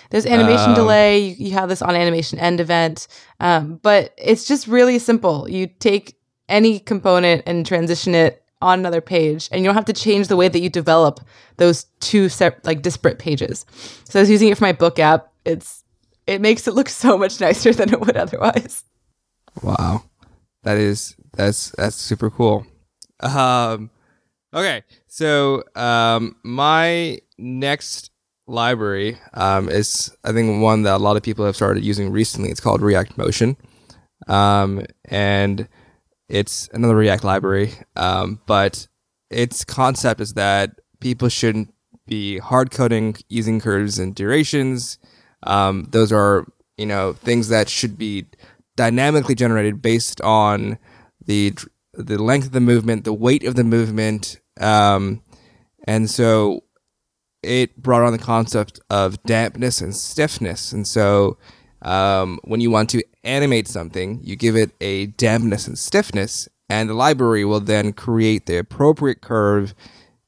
There's 0.09 0.25
animation 0.25 0.69
Um, 0.69 0.75
delay. 0.75 1.19
You, 1.19 1.35
you 1.47 1.51
have 1.51 1.69
this 1.69 1.81
on 1.81 1.95
animation 1.95 2.39
end 2.39 2.59
event, 2.59 3.07
um, 3.39 3.79
but 3.81 4.13
it's 4.17 4.45
just 4.45 4.67
really 4.67 4.99
simple. 4.99 5.49
You 5.49 5.67
take 5.67 6.15
any 6.49 6.79
component 6.79 7.43
and 7.45 7.65
transition 7.65 8.15
it 8.15 8.43
on 8.61 8.79
another 8.79 9.01
page, 9.01 9.49
and 9.51 9.61
you 9.61 9.65
don't 9.67 9.75
have 9.75 9.85
to 9.85 9.93
change 9.93 10.27
the 10.27 10.35
way 10.37 10.47
that 10.47 10.59
you 10.59 10.69
develop 10.69 11.19
those 11.57 11.85
two 11.99 12.29
sep- 12.29 12.65
like 12.65 12.81
disparate 12.81 13.19
pages. 13.19 13.65
So 14.05 14.19
I 14.19 14.21
was 14.21 14.29
using 14.29 14.49
it 14.49 14.57
for 14.57 14.63
my 14.65 14.71
book 14.73 14.99
app. 14.99 15.31
It's 15.45 15.80
it 16.27 16.41
makes 16.41 16.67
it 16.67 16.73
look 16.73 16.89
so 16.89 17.17
much 17.17 17.39
nicer 17.39 17.73
than 17.73 17.93
it 17.93 17.99
would 17.99 18.17
otherwise. 18.17 18.83
Wow, 19.61 20.03
that 20.63 20.77
is 20.77 21.15
that's 21.33 21.71
that's 21.71 21.95
super 21.95 22.29
cool. 22.29 22.65
Um, 23.19 23.89
okay, 24.53 24.83
so 25.07 25.63
um, 25.75 26.35
my 26.43 27.19
next 27.37 28.11
library 28.47 29.17
um, 29.33 29.69
is 29.69 30.15
I 30.23 30.31
think 30.31 30.61
one 30.61 30.83
that 30.83 30.95
a 30.95 31.03
lot 31.03 31.17
of 31.17 31.23
people 31.23 31.45
have 31.45 31.55
started 31.55 31.83
using 31.83 32.11
recently. 32.11 32.49
It's 32.49 32.59
called 32.59 32.81
React 32.81 33.17
Motion, 33.17 33.57
um, 34.27 34.85
and 35.05 35.67
it's 36.29 36.69
another 36.73 36.95
React 36.95 37.23
library. 37.23 37.73
Um, 37.95 38.39
but 38.45 38.87
its 39.29 39.63
concept 39.63 40.21
is 40.21 40.33
that 40.33 40.79
people 40.99 41.29
shouldn't 41.29 41.73
be 42.07 42.37
hard 42.39 42.71
coding 42.71 43.15
using 43.29 43.59
curves 43.59 43.99
and 43.99 44.15
durations. 44.15 44.97
Um, 45.43 45.87
those 45.91 46.11
are 46.11 46.45
you 46.77 46.85
know 46.85 47.13
things 47.13 47.49
that 47.49 47.69
should 47.69 47.97
be 47.97 48.25
dynamically 48.75 49.35
generated 49.35 49.81
based 49.81 50.21
on 50.21 50.77
the 51.25 51.53
the 51.93 52.21
length 52.21 52.47
of 52.47 52.51
the 52.53 52.61
movement, 52.61 53.03
the 53.03 53.13
weight 53.13 53.43
of 53.43 53.55
the 53.55 53.63
movement, 53.63 54.39
um, 54.59 55.21
and 55.85 56.09
so 56.09 56.63
it 57.43 57.75
brought 57.81 58.03
on 58.03 58.11
the 58.11 58.19
concept 58.19 58.79
of 58.89 59.21
dampness 59.23 59.81
and 59.81 59.95
stiffness. 59.95 60.71
And 60.71 60.87
so 60.87 61.37
um, 61.81 62.39
when 62.43 62.61
you 62.61 62.69
want 62.69 62.89
to 62.91 63.03
animate 63.23 63.67
something, 63.67 64.19
you 64.23 64.35
give 64.35 64.55
it 64.55 64.71
a 64.79 65.07
dampness 65.07 65.67
and 65.67 65.77
stiffness, 65.77 66.47
and 66.69 66.89
the 66.89 66.93
library 66.93 67.43
will 67.43 67.59
then 67.59 67.93
create 67.93 68.45
the 68.45 68.57
appropriate 68.57 69.21
curve 69.21 69.73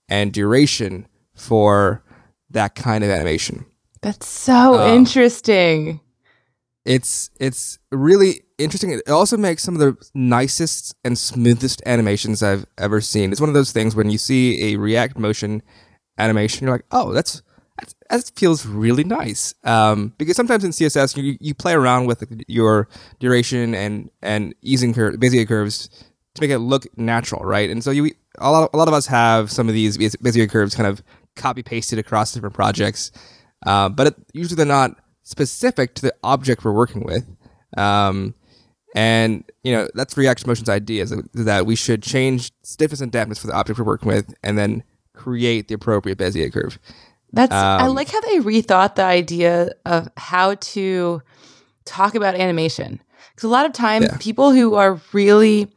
and 0.10 0.34
duration 0.34 1.08
for 1.36 2.04
that 2.50 2.76
kind 2.76 3.04
of 3.04 3.10
animation. 3.10 3.66
That's 4.04 4.28
so 4.28 4.80
Um, 4.80 4.98
interesting. 4.98 6.02
it's 6.86 7.30
it's 7.40 7.80
really 7.92 8.42
interesting. 8.58 8.92
It 8.92 9.10
also 9.10 9.38
makes 9.38 9.64
some 9.64 9.76
of 9.76 9.80
the 9.80 9.96
nicest 10.14 10.96
and 11.06 11.18
smoothest 11.18 11.82
animations 11.86 12.44
I've 12.44 12.66
ever 12.78 13.02
seen. 13.02 13.32
It's 13.32 13.42
one 13.42 13.50
of 13.50 13.54
those 13.56 13.72
things 13.72 13.96
when 13.96 14.10
you 14.10 14.18
see 14.18 14.74
a 14.74 14.78
React 14.78 15.18
motion 15.18 15.62
animation, 16.18 16.66
you're 16.68 16.76
like, 16.76 16.86
oh, 16.92 17.14
that's 17.14 17.42
that's 17.80 17.96
that 18.10 18.32
feels 18.38 18.66
really 18.66 19.04
nice. 19.06 19.56
Um, 19.64 20.14
because 20.18 20.36
sometimes 20.36 20.64
in 20.66 20.72
CSS 20.72 21.16
you 21.18 21.38
you 21.40 21.54
play 21.56 21.74
around 21.74 22.06
with 22.06 22.24
your 22.48 22.90
duration 23.20 23.74
and 23.74 24.10
and 24.22 24.54
easing 24.62 24.94
curve, 24.94 25.16
Bezier 25.16 25.48
curves 25.48 25.88
to 26.36 26.42
make 26.42 26.52
it 26.52 26.60
look 26.60 26.86
natural, 26.98 27.46
right? 27.46 27.70
And 27.70 27.84
so 27.84 27.92
you 27.92 28.12
a 28.40 28.52
lot 28.52 28.70
a 28.74 28.78
lot 28.78 28.90
of 28.90 28.94
us 28.94 29.08
have 29.08 29.50
some 29.52 29.70
of 29.70 29.74
these 29.74 29.98
Bezier 29.98 30.50
curves 30.50 30.76
kind 30.76 30.88
of 30.88 31.02
copy 31.38 31.64
pasted 31.64 31.98
across 31.98 32.34
different 32.34 32.56
projects, 32.56 33.12
uh, 33.66 33.90
but 33.90 34.08
it, 34.08 34.16
usually 34.34 34.56
they're 34.56 34.66
not 34.66 34.98
specific 35.24 35.96
to 35.96 36.02
the 36.04 36.14
object 36.24 36.64
we're 36.66 36.72
working 36.74 37.04
with. 37.04 37.26
Um, 37.78 38.36
and 38.96 39.44
you 39.64 39.74
know 39.74 39.88
that's 39.96 40.16
React 40.16 40.46
Motion's 40.48 40.70
idea 40.70 41.04
is 41.04 41.14
that- 41.34 41.66
we 41.66 41.76
should 41.76 42.04
change 42.04 42.52
stiffness 42.62 43.02
and 43.02 43.12
dampness 43.12 43.40
for 43.40 43.48
the 43.48 43.54
object 43.54 43.80
we're 43.80 43.86
working 43.86 44.10
with, 44.10 44.34
and 44.44 44.58
then 44.58 44.84
create 45.16 45.68
the 45.68 45.74
appropriate 45.76 46.18
Bezier 46.18 46.52
curve. 46.54 46.78
That's 47.32 47.52
I 47.54 47.88
Um, 47.88 47.96
like 47.96 48.10
how 48.12 48.22
they 48.22 48.40
rethought 48.40 48.96
the 48.96 49.04
idea 49.04 49.72
of 49.86 50.08
how 50.18 50.54
to 50.56 51.22
talk 51.86 52.14
about 52.16 52.36
animation. 52.36 53.02
Because 53.34 53.48
a 53.48 53.52
lot 53.52 53.66
of 53.66 53.74
times 53.74 54.06
Yeah. 54.12 54.18
people 54.20 54.52
who 54.52 54.76
are 54.76 55.02
really 55.14 55.72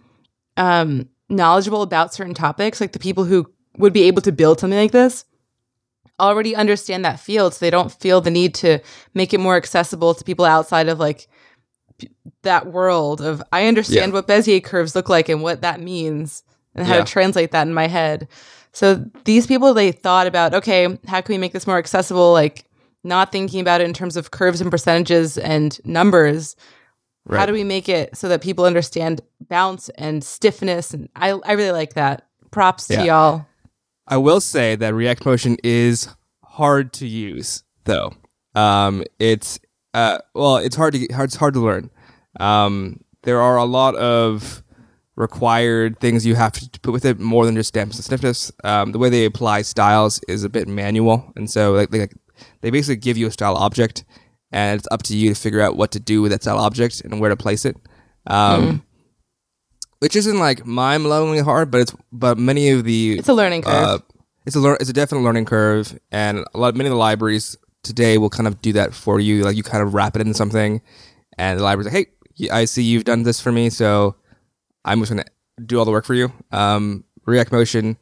um, 0.59 1.09
knowledgeable 1.29 1.83
about 1.83 2.13
certain 2.15 2.35
topics, 2.35 2.81
like 2.81 2.93
the 2.93 2.99
people 2.99 3.25
who 3.25 3.47
would 3.79 3.93
be 3.93 4.05
able 4.05 4.23
to 4.23 4.33
build 4.33 4.61
something 4.61 4.79
like 4.79 4.93
this, 4.93 5.25
already 6.21 6.55
understand 6.57 7.05
that 7.05 7.21
field, 7.21 7.55
so 7.55 7.59
they 7.65 7.71
don't 7.71 7.93
feel 7.93 8.21
the 8.21 8.31
need 8.31 8.55
to 8.57 8.79
make 9.15 9.35
it 9.35 9.41
more 9.41 9.57
accessible 9.57 10.15
to 10.15 10.25
people 10.25 10.45
outside 10.45 10.89
of 10.89 10.99
like 10.99 11.29
p- 11.99 12.11
that 12.43 12.67
world 12.67 13.21
of 13.21 13.43
I 13.53 13.67
understand 13.67 14.13
what 14.13 14.27
Bezier 14.29 14.63
curves 14.65 14.95
look 14.95 15.09
like 15.09 15.29
and 15.29 15.43
what 15.43 15.61
that 15.63 15.81
means 15.81 16.43
and 16.75 16.87
how 16.87 16.95
Yeah. 16.95 17.05
to 17.05 17.11
translate 17.11 17.51
that 17.53 17.67
in 17.67 17.75
my 17.75 17.87
head. 17.87 18.29
So 18.73 19.05
these 19.25 19.47
people 19.47 19.73
they 19.75 19.93
thought 19.93 20.27
about, 20.27 20.55
okay, 20.55 20.99
how 21.07 21.21
can 21.21 21.35
we 21.35 21.39
make 21.39 21.53
this 21.53 21.67
more 21.67 21.79
accessible? 21.79 22.33
Like 22.33 22.65
not 23.05 23.31
thinking 23.33 23.61
about 23.61 23.81
it 23.81 23.85
in 23.85 23.93
terms 23.95 24.17
of 24.17 24.31
curves 24.33 24.61
and 24.61 24.71
percentages 24.71 25.39
and 25.39 25.79
numbers. 25.85 26.57
How 27.31 27.45
do 27.47 27.53
we 27.53 27.65
make 27.65 27.89
it 27.89 28.17
so 28.17 28.29
that 28.29 28.41
people 28.41 28.65
understand 28.65 29.21
bounce 29.49 29.89
and 29.91 30.23
stiffness? 30.23 30.95
And 30.95 31.09
I, 31.17 31.31
I 31.45 31.53
really 31.53 31.73
like 31.73 31.95
that. 31.95 32.27
Props 32.53 32.87
to 32.89 33.05
y'all. 33.05 33.47
I 34.09 34.17
will 34.17 34.41
say 34.41 34.77
that 34.77 34.95
React 34.95 35.27
Motion 35.27 35.57
is 35.65 36.09
hard 36.45 36.93
to 36.95 37.07
use, 37.07 37.65
though. 37.85 38.13
Um, 38.55 39.05
it's 39.19 39.59
uh, 39.95 40.19
well, 40.35 40.57
it's 40.59 40.77
hard 40.77 40.95
to 40.95 41.07
hard, 41.13 41.29
it's 41.29 41.37
hard 41.37 41.55
to 41.55 41.61
learn. 41.61 41.91
Um, 42.39 43.01
there 43.23 43.41
are 43.41 43.57
a 43.57 43.65
lot 43.65 43.97
of 43.97 44.63
required 45.17 45.99
things 45.99 46.27
you 46.27 46.35
have 46.35 46.53
to 46.53 46.81
put 46.81 46.93
with 46.93 47.05
it 47.05 47.19
more 47.19 47.47
than 47.47 47.55
just 47.55 47.69
stamps 47.69 47.97
and 47.97 48.05
stiffness. 48.05 48.53
Um, 48.63 48.93
the 48.93 48.99
way 48.99 49.09
they 49.09 49.25
apply 49.25 49.63
styles 49.63 50.21
is 50.29 50.45
a 50.45 50.49
bit 50.49 50.69
manual, 50.69 51.33
and 51.35 51.51
so 51.51 51.73
like 51.73 51.91
they, 51.91 52.09
they 52.61 52.71
basically 52.71 52.97
give 52.97 53.17
you 53.17 53.27
a 53.27 53.33
style 53.33 53.57
object, 53.57 54.05
and 54.53 54.79
it's 54.79 54.89
up 54.91 55.03
to 55.05 55.17
you 55.17 55.35
to 55.35 55.41
figure 55.41 55.61
out 55.61 55.77
what 55.77 55.91
to 55.93 56.01
do 56.01 56.23
with 56.23 56.31
that 56.31 56.43
style 56.43 56.59
object 56.59 57.01
and 57.01 57.21
where 57.21 57.31
to 57.31 57.37
place 57.37 57.65
it. 57.65 57.77
Um, 58.29 58.85
Which 60.01 60.15
isn't 60.17 60.39
like 60.39 60.67
mind-blowingly 60.67 61.43
hard, 61.43 61.71
but 61.71 61.81
it's 61.81 61.95
but 62.13 62.37
many 62.39 62.69
of 62.71 62.85
the 62.85 63.19
It's 63.19 63.29
a 63.29 63.35
learning 63.35 63.63
curve. 63.63 63.73
uh, 63.75 63.99
it's 64.45 64.55
a 64.55 64.61
lear- 64.61 64.77
it's 64.79 64.91
a 64.91 64.93
definite 64.93 65.23
learning 65.23 65.47
curve, 65.47 65.99
and 66.13 66.45
a 66.55 66.59
lot 66.59 66.69
of 66.69 66.77
many 66.77 66.89
of 66.89 66.93
the 66.93 66.99
libraries 66.99 67.57
today 67.83 68.19
will 68.19 68.29
kind 68.31 68.47
of 68.47 68.61
do 68.61 68.73
that 68.75 68.93
for 68.95 69.19
you. 69.21 69.43
Like 69.43 69.57
you 69.57 69.63
kind 69.63 69.83
of 69.83 69.95
wrap 69.95 70.15
it 70.17 70.23
in 70.23 70.35
something, 70.35 70.83
and 71.39 71.59
the 71.59 71.65
library's 71.65 71.93
like, 71.93 72.09
"Hey, 72.39 72.49
I 72.51 72.67
see 72.67 72.83
you've 72.83 73.05
done 73.05 73.23
this 73.23 73.41
for 73.41 73.51
me, 73.53 73.71
so 73.71 74.17
I'm 74.85 75.01
just 75.01 75.11
gonna 75.11 75.25
do 75.65 75.79
all 75.79 75.85
the 75.87 75.91
work 75.91 76.05
for 76.05 76.15
you." 76.15 76.31
Um, 76.53 77.05
React 77.25 77.53
Motion 77.53 77.97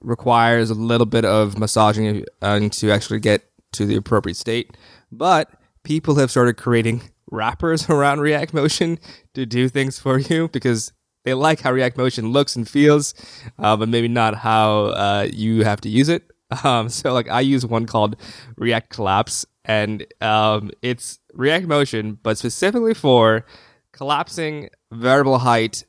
requires 0.00 0.70
a 0.70 0.74
little 0.74 1.06
bit 1.06 1.24
of 1.24 1.58
massaging 1.58 2.24
uh, 2.40 2.68
to 2.70 2.90
actually 2.90 3.20
get 3.20 3.42
to 3.72 3.84
the 3.84 3.96
appropriate 3.96 4.36
state, 4.36 4.76
but 5.12 5.50
people 5.84 6.14
have 6.16 6.30
started 6.30 6.56
creating 6.56 7.02
wrappers 7.30 7.88
around 7.90 8.20
React 8.20 8.54
Motion 8.54 8.98
to 9.34 9.44
do 9.44 9.68
things 9.68 9.98
for 9.98 10.18
you 10.18 10.48
because 10.48 10.92
they 11.24 11.34
like 11.34 11.60
how 11.60 11.72
React 11.72 11.96
Motion 11.98 12.32
looks 12.32 12.56
and 12.56 12.68
feels, 12.68 13.14
uh, 13.58 13.76
but 13.76 13.88
maybe 13.88 14.08
not 14.08 14.36
how 14.36 14.86
uh, 14.86 15.28
you 15.30 15.64
have 15.64 15.80
to 15.82 15.88
use 15.88 16.08
it. 16.08 16.24
Um, 16.64 16.88
so, 16.88 17.12
like, 17.12 17.28
I 17.28 17.40
use 17.42 17.66
one 17.66 17.84
called 17.84 18.16
React 18.56 18.88
Collapse, 18.88 19.44
and 19.66 20.06
um, 20.22 20.70
it's 20.80 21.18
React 21.34 21.66
Motion, 21.66 22.18
but 22.22 22.38
specifically 22.38 22.94
for 22.94 23.44
collapsing 23.92 24.70
variable 24.90 25.40
height 25.40 25.84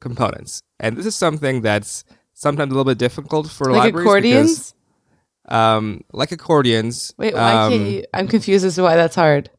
components. 0.00 0.62
And 0.80 0.96
this 0.96 1.06
is 1.06 1.14
something 1.14 1.60
that's 1.60 2.02
sometimes 2.32 2.72
a 2.72 2.74
little 2.74 2.90
bit 2.90 2.98
difficult 2.98 3.48
for 3.50 3.70
like 3.70 3.94
libraries 3.94 4.06
accordions? 4.06 4.74
because, 5.44 5.54
um, 5.56 6.02
like 6.12 6.32
accordions. 6.32 7.14
Wait, 7.16 7.34
why 7.34 7.52
um, 7.52 7.72
can't 7.72 7.86
you? 7.90 8.04
I'm 8.12 8.26
confused 8.26 8.64
as 8.64 8.74
to 8.76 8.82
why 8.82 8.96
that's 8.96 9.14
hard. 9.14 9.50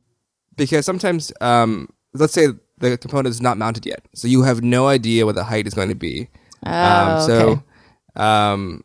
because 0.57 0.85
sometimes 0.85 1.31
um, 1.41 1.87
let's 2.13 2.33
say 2.33 2.47
the 2.81 2.97
component 2.97 3.27
is 3.27 3.41
not 3.41 3.57
mounted 3.57 3.85
yet 3.85 4.05
so 4.13 4.27
you 4.27 4.41
have 4.43 4.61
no 4.61 4.87
idea 4.87 5.25
what 5.25 5.35
the 5.35 5.43
height 5.45 5.65
is 5.67 5.73
going 5.73 5.89
to 5.89 5.95
be 5.95 6.27
Oh, 6.65 6.69
um, 6.71 7.21
so 7.27 7.49
okay. 7.49 7.61
um, 8.23 8.83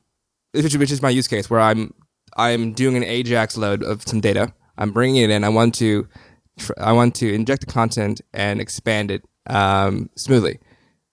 which, 0.52 0.74
which 0.76 0.90
is 0.90 1.02
my 1.02 1.10
use 1.10 1.28
case 1.28 1.50
where 1.50 1.60
i'm 1.60 1.92
i'm 2.36 2.72
doing 2.72 2.96
an 2.96 3.02
ajax 3.04 3.56
load 3.56 3.82
of 3.82 4.02
some 4.06 4.20
data 4.20 4.52
i'm 4.78 4.92
bringing 4.92 5.22
it 5.22 5.30
in 5.30 5.44
i 5.44 5.48
want 5.48 5.74
to 5.74 6.06
tr- 6.58 6.72
I 6.78 6.92
want 6.92 7.14
to 7.16 7.32
inject 7.32 7.60
the 7.66 7.72
content 7.72 8.20
and 8.32 8.60
expand 8.60 9.10
it 9.10 9.22
um, 9.46 10.08
smoothly. 10.16 10.58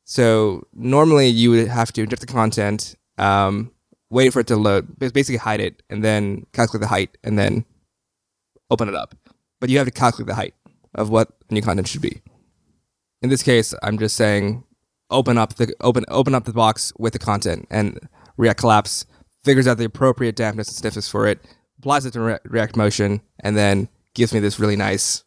So 0.06 0.64
normally 0.74 1.28
you 1.28 1.52
would 1.52 1.68
have 1.68 1.92
to 1.94 2.02
inject 2.04 2.22
the 2.22 2.28
content, 2.28 2.96
um, 3.18 3.72
wait 4.10 4.32
for 4.34 4.40
it 4.40 4.48
to 4.48 4.56
load, 4.56 4.98
basically 5.00 5.38
hide 5.38 5.60
it, 5.60 5.84
and 5.90 6.04
then 6.04 6.46
calculate 6.54 6.82
the 6.82 6.88
height, 6.88 7.18
and 7.24 7.38
then 7.38 7.66
open 8.70 8.88
it 8.90 8.96
up. 8.96 9.16
But 9.60 9.70
you 9.70 9.78
have 9.78 9.88
to 9.88 9.92
calculate 9.92 10.28
the 10.28 10.36
height 10.36 10.54
of 10.96 11.10
what 11.10 11.30
new 11.50 11.62
content 11.62 11.88
should 11.88 12.02
be. 12.02 12.22
In 13.24 13.30
this 13.30 13.42
case, 13.42 13.74
I'm 13.82 13.98
just 13.98 14.16
saying 14.18 14.64
open 15.10 15.38
up 15.38 15.56
the 15.56 15.74
open 15.80 16.04
open 16.10 16.36
up 16.36 16.44
the 16.44 16.52
box 16.54 16.92
with 17.00 17.14
the 17.14 17.20
content, 17.20 17.66
and 17.70 17.98
React 18.38 18.60
Collapse 18.60 19.06
figures 19.44 19.66
out 19.66 19.78
the 19.78 19.86
appropriate 19.86 20.36
dampness 20.36 20.68
and 20.68 20.76
stiffness 20.76 21.08
for 21.10 21.26
it, 21.28 21.40
applies 21.80 22.06
it 22.06 22.12
to 22.12 22.20
Re- 22.22 22.40
React 22.44 22.76
Motion, 22.76 23.22
and 23.40 23.56
then 23.56 23.88
gives 24.14 24.34
me 24.34 24.40
this 24.42 24.60
really 24.60 24.76
nice 24.76 25.24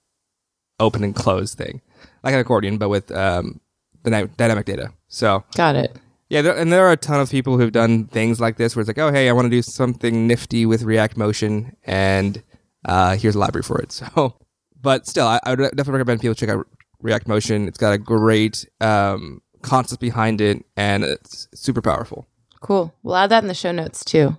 open 0.78 1.02
and 1.04 1.14
close 1.14 1.54
thing, 1.54 1.80
like 2.22 2.34
an 2.34 2.40
accordion, 2.40 2.76
but 2.76 2.90
with 2.90 3.10
um, 3.12 3.60
the 4.02 4.10
dy- 4.10 4.30
dynamic 4.36 4.66
data. 4.66 4.92
So 5.08 5.44
Got 5.54 5.76
it. 5.76 5.96
yeah, 6.28 6.42
there, 6.42 6.56
and 6.56 6.70
there 6.70 6.86
are 6.86 6.92
a 6.92 6.96
ton 6.98 7.20
of 7.20 7.30
people 7.30 7.56
who've 7.58 7.72
done 7.72 8.08
things 8.08 8.40
like 8.40 8.58
this, 8.58 8.76
where 8.76 8.82
it's 8.82 8.88
like, 8.88 8.98
oh 8.98 9.10
hey, 9.10 9.28
I 9.30 9.32
want 9.32 9.46
to 9.46 9.50
do 9.50 9.62
something 9.62 10.26
nifty 10.26 10.66
with 10.66 10.82
React 10.82 11.16
Motion, 11.16 11.74
and 11.84 12.42
uh, 12.84 13.16
here's 13.16 13.36
a 13.36 13.38
library 13.38 13.62
for 13.62 13.80
it. 13.80 13.90
So, 14.14 14.36
but 14.78 15.06
still, 15.06 15.26
I, 15.26 15.40
I 15.44 15.50
would 15.50 15.58
definitely 15.58 15.92
recommend 15.94 16.20
people 16.20 16.34
check 16.34 16.50
out 16.50 16.66
React 17.06 17.28
Motion. 17.28 17.68
It's 17.68 17.78
got 17.78 17.92
a 17.92 17.98
great 17.98 18.68
um, 18.80 19.40
concept 19.62 20.00
behind 20.00 20.40
it, 20.40 20.64
and 20.76 21.04
it's 21.04 21.48
super 21.54 21.80
powerful. 21.80 22.26
Cool. 22.60 22.92
We'll 23.02 23.16
add 23.16 23.30
that 23.30 23.44
in 23.44 23.48
the 23.48 23.54
show 23.54 23.72
notes 23.72 24.04
too. 24.04 24.36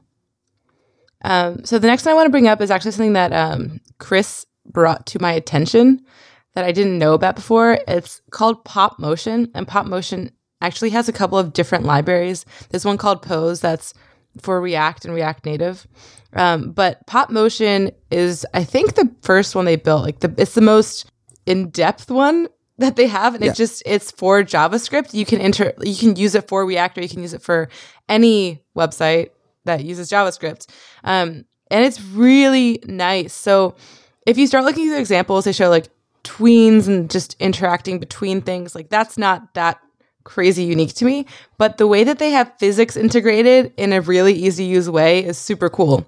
Um, 1.23 1.63
so 1.65 1.79
the 1.79 1.87
next 1.87 2.05
one 2.05 2.11
I 2.11 2.15
want 2.15 2.27
to 2.27 2.31
bring 2.31 2.47
up 2.47 2.61
is 2.61 2.69
actually 2.69 2.91
something 2.91 3.13
that 3.13 3.33
um, 3.33 3.79
Chris 3.97 4.45
brought 4.65 5.05
to 5.07 5.21
my 5.21 5.31
attention 5.31 6.05
that 6.53 6.65
I 6.65 6.71
didn't 6.71 6.99
know 6.99 7.13
about 7.13 7.35
before. 7.35 7.79
It's 7.87 8.21
called 8.31 8.65
Popmotion, 8.65 9.49
and 9.55 9.67
Popmotion 9.67 10.31
actually 10.61 10.89
has 10.89 11.07
a 11.07 11.13
couple 11.13 11.37
of 11.37 11.53
different 11.53 11.85
libraries. 11.85 12.45
There's 12.69 12.85
one 12.85 12.97
called 12.97 13.21
Pose 13.21 13.61
that's 13.61 13.93
for 14.41 14.59
React 14.59 15.05
and 15.05 15.13
React 15.13 15.45
Native. 15.45 15.87
Um, 16.33 16.71
but 16.71 17.05
Popmotion 17.07 17.93
is, 18.11 18.45
I 18.53 18.63
think, 18.63 18.95
the 18.95 19.09
first 19.21 19.55
one 19.55 19.65
they 19.65 19.77
built. 19.77 20.03
Like 20.03 20.19
the, 20.19 20.33
it's 20.37 20.53
the 20.53 20.61
most 20.61 21.09
in-depth 21.45 22.11
one 22.11 22.49
that 22.77 22.95
they 22.95 23.07
have, 23.07 23.35
and 23.35 23.43
Yeah. 23.43 23.51
it 23.51 23.55
just 23.55 23.83
it's 23.85 24.11
for 24.11 24.43
JavaScript. 24.43 25.13
You 25.13 25.25
can 25.25 25.39
enter, 25.41 25.73
you 25.81 25.95
can 25.95 26.15
use 26.15 26.35
it 26.35 26.47
for 26.47 26.65
React, 26.65 26.97
or 26.97 27.01
you 27.01 27.09
can 27.09 27.21
use 27.21 27.33
it 27.33 27.41
for 27.41 27.69
any 28.07 28.61
website 28.75 29.29
that 29.65 29.83
uses 29.83 30.09
JavaScript. 30.09 30.67
Um, 31.03 31.45
and 31.69 31.83
it's 31.85 32.01
really 32.01 32.79
nice. 32.85 33.33
So 33.33 33.75
if 34.25 34.37
you 34.37 34.47
start 34.47 34.63
looking 34.63 34.89
at 34.91 34.99
examples, 34.99 35.45
they 35.45 35.51
show 35.51 35.69
like 35.69 35.89
tweens 36.23 36.87
and 36.87 37.09
just 37.09 37.35
interacting 37.39 37.99
between 37.99 38.41
things. 38.41 38.75
Like 38.75 38.89
that's 38.89 39.17
not 39.17 39.53
that 39.55 39.79
crazy 40.23 40.63
unique 40.63 40.93
to 40.95 41.05
me, 41.05 41.25
but 41.57 41.77
the 41.77 41.87
way 41.87 42.03
that 42.03 42.19
they 42.19 42.31
have 42.31 42.51
physics 42.59 42.97
integrated 42.97 43.73
in 43.77 43.93
a 43.93 44.01
really 44.01 44.33
easy 44.33 44.65
to 44.65 44.69
use 44.69 44.89
way 44.89 45.23
is 45.23 45.37
super 45.37 45.69
cool. 45.69 46.05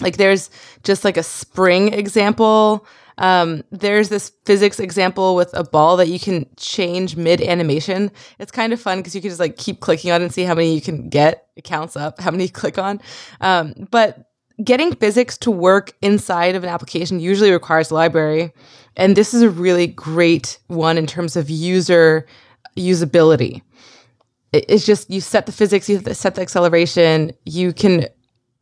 Like 0.00 0.18
there's 0.18 0.50
just 0.82 1.04
like 1.04 1.16
a 1.16 1.22
spring 1.22 1.92
example. 1.92 2.86
Um, 3.18 3.62
there's 3.70 4.08
this 4.08 4.32
physics 4.44 4.78
example 4.78 5.36
with 5.36 5.50
a 5.54 5.64
ball 5.64 5.96
that 5.96 6.08
you 6.08 6.20
can 6.20 6.46
change 6.56 7.16
mid 7.16 7.40
animation. 7.40 8.10
It's 8.38 8.52
kind 8.52 8.72
of 8.72 8.80
fun 8.80 8.98
because 8.98 9.14
you 9.14 9.20
can 9.20 9.30
just 9.30 9.40
like 9.40 9.56
keep 9.56 9.80
clicking 9.80 10.10
on 10.10 10.22
and 10.22 10.32
see 10.32 10.42
how 10.42 10.54
many 10.54 10.74
you 10.74 10.80
can 10.80 11.08
get. 11.08 11.48
It 11.56 11.64
counts 11.64 11.96
up 11.96 12.20
how 12.20 12.30
many 12.30 12.44
you 12.44 12.50
click 12.52 12.78
on. 12.78 13.00
Um, 13.40 13.88
but 13.90 14.30
getting 14.62 14.94
physics 14.94 15.36
to 15.38 15.50
work 15.50 15.92
inside 16.02 16.54
of 16.54 16.64
an 16.64 16.70
application 16.70 17.20
usually 17.20 17.50
requires 17.50 17.90
a 17.90 17.94
library. 17.94 18.52
And 18.96 19.16
this 19.16 19.34
is 19.34 19.42
a 19.42 19.50
really 19.50 19.86
great 19.86 20.58
one 20.68 20.98
in 20.98 21.06
terms 21.06 21.36
of 21.36 21.50
user 21.50 22.26
usability. 22.76 23.62
It's 24.52 24.86
just 24.86 25.10
you 25.10 25.20
set 25.20 25.46
the 25.46 25.52
physics, 25.52 25.88
you 25.88 26.00
set 26.00 26.34
the 26.34 26.42
acceleration, 26.42 27.32
you 27.44 27.72
can 27.72 28.06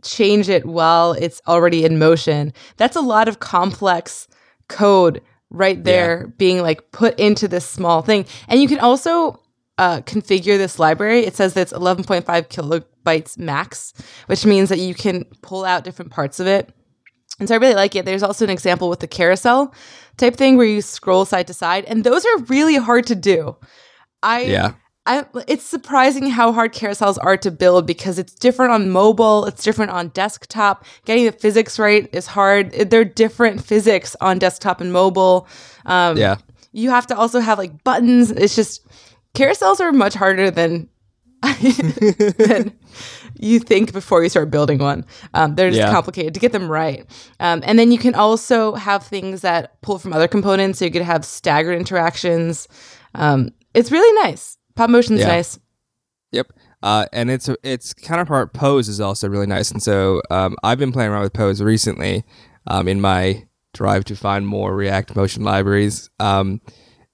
change 0.02 0.49
it 0.49 0.66
while 0.66 1.12
it's 1.12 1.40
already 1.47 1.84
in 1.84 1.99
motion. 1.99 2.52
That's 2.76 2.97
a 2.97 3.00
lot 3.00 3.28
of 3.28 3.38
complex 3.40 4.28
code 4.75 5.23
right 5.50 5.82
there 5.82 6.26
being 6.39 6.60
like 6.63 6.91
put 6.91 7.19
into 7.19 7.47
this 7.49 7.69
small 7.69 8.02
thing. 8.02 8.26
And 8.49 8.60
you 8.60 8.69
can 8.69 8.80
also 8.80 9.41
uh, 9.78 10.00
configure 10.00 10.58
this 10.58 10.78
library. 10.78 11.21
It 11.21 11.37
says 11.37 11.54
that 11.54 11.63
it's 11.63 11.73
11.5 11.73 12.25
kilobytes 12.25 13.39
max, 13.39 13.93
which 14.26 14.45
means 14.45 14.69
that 14.69 14.78
you 14.78 14.95
can 14.95 15.25
pull 15.43 15.65
out 15.65 15.84
different 15.84 16.10
parts 16.10 16.41
of 16.41 16.47
it. 16.47 16.73
And 17.39 17.49
so 17.49 17.54
I 17.54 17.58
really 17.58 17.75
like 17.75 17.97
it. 17.97 18.04
There's 18.04 18.23
also 18.23 18.45
an 18.45 18.50
example 18.50 18.89
with 18.89 19.00
the 19.00 19.08
carousel 19.08 19.75
type 20.17 20.37
thing 20.37 20.56
where 20.56 20.67
you 20.67 20.80
scroll 20.80 21.25
side 21.25 21.49
to 21.49 21.54
side, 21.54 21.84
and 21.87 22.04
those 22.04 22.25
are 22.25 22.39
really 22.45 22.76
hard 22.76 23.06
to 23.06 23.15
do. 23.17 23.56
I 24.23 24.43
Yeah. 24.43 24.75
I, 25.06 25.26
it's 25.47 25.64
surprising 25.64 26.30
how 26.30 26.50
hard 26.52 26.73
carousels 26.73 27.19
are 27.21 27.36
to 27.38 27.50
build 27.50 27.86
because 27.86 28.19
it's 28.19 28.34
different 28.34 28.73
on 28.73 28.90
mobile, 28.90 29.45
it's 29.45 29.62
different 29.62 29.90
on 29.90 30.08
desktop. 30.08 30.84
Getting 31.04 31.26
the 31.26 31.32
physics 31.32 31.78
right 31.78 32.08
is 32.12 32.26
hard. 32.26 32.73
They're 32.73 33.04
different 33.04 33.62
physics 33.62 34.17
on 34.23 34.38
desktop 34.38 34.80
and 34.80 34.93
mobile. 34.93 35.47
Um, 35.84 36.17
Yeah. 36.17 36.36
You 36.73 36.90
have 36.90 37.06
to 37.08 37.17
also 37.17 37.38
have 37.40 37.58
like 37.58 37.84
buttons. 37.84 38.30
It's 38.30 38.56
just 38.56 38.84
carousels 39.34 39.78
are 39.80 39.93
much 39.93 40.14
harder 40.14 40.50
than 40.50 40.88
than 42.38 42.73
you 43.38 43.58
think 43.60 43.93
before 43.93 44.23
you 44.23 44.28
start 44.30 44.50
building 44.50 44.78
one. 44.78 45.04
Um, 45.34 45.54
they're 45.54 45.69
just 45.71 45.80
Yeah. 45.80 45.90
complicated 45.93 46.32
to 46.34 46.40
get 46.40 46.52
them 46.52 46.71
right. 46.71 47.04
Um, 47.40 47.62
and 47.64 47.78
then 47.78 47.93
you 47.93 47.99
can 47.99 48.14
also 48.14 48.75
have 48.75 49.06
things 49.06 49.43
that 49.43 49.80
pull 49.82 49.99
from 49.99 50.12
other 50.14 50.28
components. 50.28 50.78
So 50.78 50.86
you 50.86 50.90
could 50.90 51.02
have 51.02 51.25
staggered 51.25 51.78
interactions. 51.78 52.67
Um, 53.14 53.50
it's 53.75 53.93
really 53.93 54.23
nice. 54.23 54.56
Popmotion's 54.76 55.21
Yeah. 55.21 55.28
nice. 55.28 55.58
Yep. 56.32 56.52
Uh, 56.82 57.06
and 57.13 57.30
its 57.30 57.49
its 57.63 57.95
counterpart 57.95 58.52
Pose 58.52 58.89
is 58.89 59.00
also 59.00 59.28
really 59.28 59.47
nice, 59.47 59.71
and 59.71 59.82
so 59.82 60.21
um, 60.30 60.56
I've 60.63 60.78
been 60.78 60.93
playing 60.93 61.10
around 61.10 61.23
with 61.23 61.32
Pose 61.32 61.63
recently 61.63 62.25
um, 62.67 62.89
in 62.89 63.00
my 63.00 63.47
drive 63.73 64.04
to 64.04 64.17
find 64.17 64.47
more 64.47 64.75
React 64.76 65.17
Motion 65.17 65.45
libraries. 65.45 66.10
Um, 66.21 66.60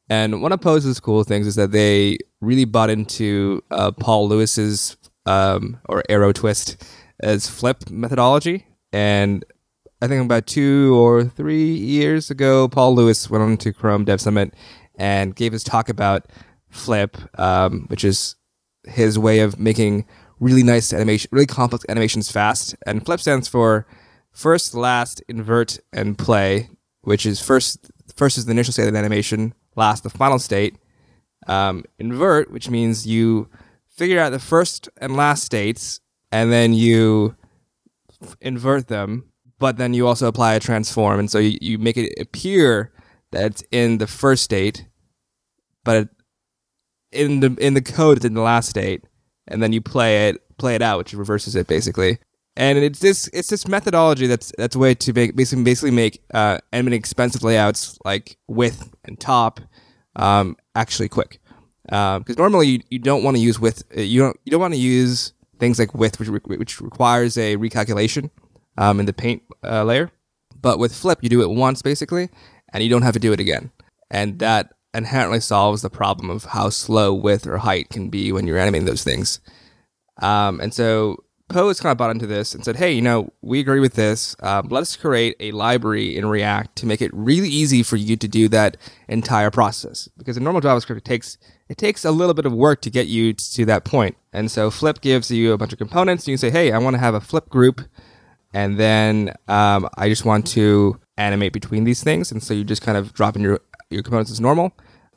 and 0.08 0.42
one 0.42 0.50
of 0.52 0.60
Pose's 0.60 0.98
cool 0.98 1.22
things 1.22 1.46
is 1.46 1.54
that 1.54 1.70
they 1.70 2.18
really 2.40 2.64
bought 2.64 2.90
into 2.90 3.62
uh, 3.70 3.92
Paul 3.92 4.26
Lewis's 4.28 4.96
um, 5.26 5.78
or 5.88 6.02
Aerotwist 6.10 6.82
as 7.20 7.48
flip 7.48 7.88
methodology, 7.90 8.66
and 8.92 9.44
I 10.02 10.08
think 10.08 10.24
about 10.24 10.46
two 10.48 10.98
or 10.98 11.24
three 11.24 11.74
years 11.74 12.30
ago, 12.30 12.66
Paul 12.66 12.94
Lewis 12.96 13.30
went 13.30 13.44
on 13.44 13.56
to 13.58 13.72
Chrome 13.72 14.04
Dev 14.04 14.20
Summit 14.20 14.54
and 14.96 15.36
gave 15.36 15.52
his 15.52 15.62
talk 15.62 15.88
about 15.88 16.26
Flip, 16.70 17.16
um, 17.38 17.86
which 17.88 18.04
is 18.04 18.36
his 18.84 19.18
way 19.18 19.40
of 19.40 19.58
making 19.58 20.06
really 20.38 20.62
nice 20.62 20.92
animation, 20.92 21.28
really 21.32 21.46
complex 21.46 21.84
animations 21.88 22.30
fast. 22.30 22.74
And 22.86 23.04
Flip 23.04 23.20
stands 23.20 23.48
for 23.48 23.86
first, 24.32 24.74
last, 24.74 25.22
invert, 25.28 25.78
and 25.92 26.16
play, 26.16 26.70
which 27.02 27.26
is 27.26 27.40
first 27.40 27.90
first 28.16 28.38
is 28.38 28.46
the 28.46 28.52
initial 28.52 28.72
state 28.72 28.86
of 28.86 28.92
the 28.92 28.98
animation, 28.98 29.54
last 29.76 30.02
the 30.02 30.10
final 30.10 30.38
state. 30.38 30.76
Um, 31.46 31.84
invert, 31.98 32.50
which 32.50 32.68
means 32.68 33.06
you 33.06 33.48
figure 33.88 34.20
out 34.20 34.30
the 34.30 34.38
first 34.38 34.88
and 34.98 35.16
last 35.16 35.42
states, 35.44 36.00
and 36.30 36.52
then 36.52 36.74
you 36.74 37.34
invert 38.40 38.88
them, 38.88 39.30
but 39.58 39.78
then 39.78 39.94
you 39.94 40.06
also 40.06 40.26
apply 40.26 40.54
a 40.54 40.60
transform, 40.60 41.18
and 41.18 41.30
so 41.30 41.38
you, 41.38 41.56
you 41.60 41.78
make 41.78 41.96
it 41.96 42.12
appear 42.20 42.92
that 43.32 43.46
it's 43.46 43.64
in 43.70 43.98
the 43.98 44.06
first 44.06 44.42
state, 44.42 44.86
but 45.84 45.96
it, 45.96 46.08
in 47.12 47.40
the 47.40 47.56
in 47.60 47.74
the 47.74 47.82
code 47.82 48.18
it's 48.18 48.26
in 48.26 48.34
the 48.34 48.40
last 48.40 48.68
state, 48.68 49.04
and 49.48 49.62
then 49.62 49.72
you 49.72 49.80
play 49.80 50.28
it 50.28 50.42
play 50.58 50.74
it 50.74 50.82
out, 50.82 50.98
which 50.98 51.12
reverses 51.12 51.56
it 51.56 51.66
basically. 51.66 52.18
And 52.56 52.78
it's 52.78 52.98
this 52.98 53.28
it's 53.32 53.48
this 53.48 53.66
methodology 53.66 54.26
that's 54.26 54.52
that's 54.58 54.76
a 54.76 54.78
way 54.78 54.94
to 54.94 55.12
make 55.12 55.36
basically 55.36 55.64
basically 55.64 55.90
make 55.90 56.22
uh, 56.34 56.58
animating 56.72 56.98
expensive 56.98 57.42
layouts 57.42 57.98
like 58.04 58.36
width 58.48 58.94
and 59.04 59.18
top 59.18 59.60
um, 60.16 60.56
actually 60.74 61.08
quick. 61.08 61.40
Because 61.84 62.36
normally 62.36 62.68
you, 62.68 62.80
you 62.90 62.98
don't 62.98 63.24
want 63.24 63.36
to 63.36 63.42
use 63.42 63.58
width 63.58 63.82
uh, 63.96 64.00
you 64.00 64.20
don't 64.20 64.36
you 64.44 64.50
don't 64.50 64.60
want 64.60 64.74
to 64.74 64.80
use 64.80 65.32
things 65.58 65.78
like 65.78 65.94
width 65.94 66.18
which 66.18 66.28
re- 66.28 66.56
which 66.56 66.80
requires 66.80 67.36
a 67.36 67.56
recalculation 67.56 68.30
um, 68.76 69.00
in 69.00 69.06
the 69.06 69.12
paint 69.12 69.42
uh, 69.64 69.84
layer. 69.84 70.10
But 70.60 70.78
with 70.78 70.94
Flip, 70.94 71.18
you 71.22 71.28
do 71.28 71.42
it 71.42 71.50
once 71.50 71.82
basically, 71.82 72.28
and 72.72 72.82
you 72.82 72.90
don't 72.90 73.02
have 73.02 73.14
to 73.14 73.20
do 73.20 73.32
it 73.32 73.40
again. 73.40 73.70
And 74.10 74.38
that 74.40 74.74
inherently 74.94 75.40
solves 75.40 75.82
the 75.82 75.90
problem 75.90 76.30
of 76.30 76.44
how 76.46 76.68
slow 76.68 77.14
width 77.14 77.46
or 77.46 77.58
height 77.58 77.90
can 77.90 78.08
be 78.08 78.32
when 78.32 78.46
you're 78.46 78.58
animating 78.58 78.86
those 78.86 79.04
things. 79.04 79.40
Um, 80.20 80.60
and 80.60 80.74
so 80.74 81.24
Pose 81.48 81.80
kind 81.80 81.90
of 81.90 81.98
bought 81.98 82.10
into 82.10 82.26
this 82.26 82.54
and 82.54 82.64
said, 82.64 82.76
hey, 82.76 82.92
you 82.92 83.02
know, 83.02 83.32
we 83.42 83.60
agree 83.60 83.80
with 83.80 83.94
this. 83.94 84.36
Um, 84.40 84.68
let 84.68 84.82
us 84.82 84.96
create 84.96 85.36
a 85.40 85.50
library 85.52 86.16
in 86.16 86.26
React 86.26 86.76
to 86.76 86.86
make 86.86 87.02
it 87.02 87.10
really 87.12 87.48
easy 87.48 87.82
for 87.82 87.96
you 87.96 88.16
to 88.16 88.28
do 88.28 88.48
that 88.48 88.76
entire 89.08 89.50
process. 89.50 90.08
Because 90.16 90.36
in 90.36 90.44
normal 90.44 90.62
JavaScript, 90.62 90.98
it 90.98 91.04
takes 91.04 91.38
it 91.68 91.78
takes 91.78 92.04
a 92.04 92.10
little 92.10 92.34
bit 92.34 92.46
of 92.46 92.52
work 92.52 92.80
to 92.82 92.90
get 92.90 93.06
you 93.06 93.32
to 93.32 93.64
that 93.66 93.84
point. 93.84 94.16
And 94.32 94.50
so 94.50 94.70
Flip 94.70 95.00
gives 95.00 95.30
you 95.30 95.52
a 95.52 95.58
bunch 95.58 95.72
of 95.72 95.78
components. 95.78 96.26
You 96.26 96.32
can 96.32 96.38
say, 96.38 96.50
hey, 96.50 96.72
I 96.72 96.78
want 96.78 96.94
to 96.94 97.00
have 97.00 97.14
a 97.14 97.20
Flip 97.20 97.48
group 97.48 97.80
and 98.52 98.78
then 98.78 99.34
um, 99.48 99.88
I 99.96 100.08
just 100.08 100.24
want 100.24 100.46
to 100.48 100.98
animate 101.16 101.52
between 101.52 101.84
these 101.84 102.02
things, 102.02 102.32
and 102.32 102.42
so 102.42 102.54
you 102.54 102.64
just 102.64 102.82
kind 102.82 102.98
of 102.98 103.12
drop 103.12 103.36
in 103.36 103.42
your 103.42 103.60
your 103.90 104.02
components 104.02 104.30
as 104.30 104.40
normal, 104.40 104.72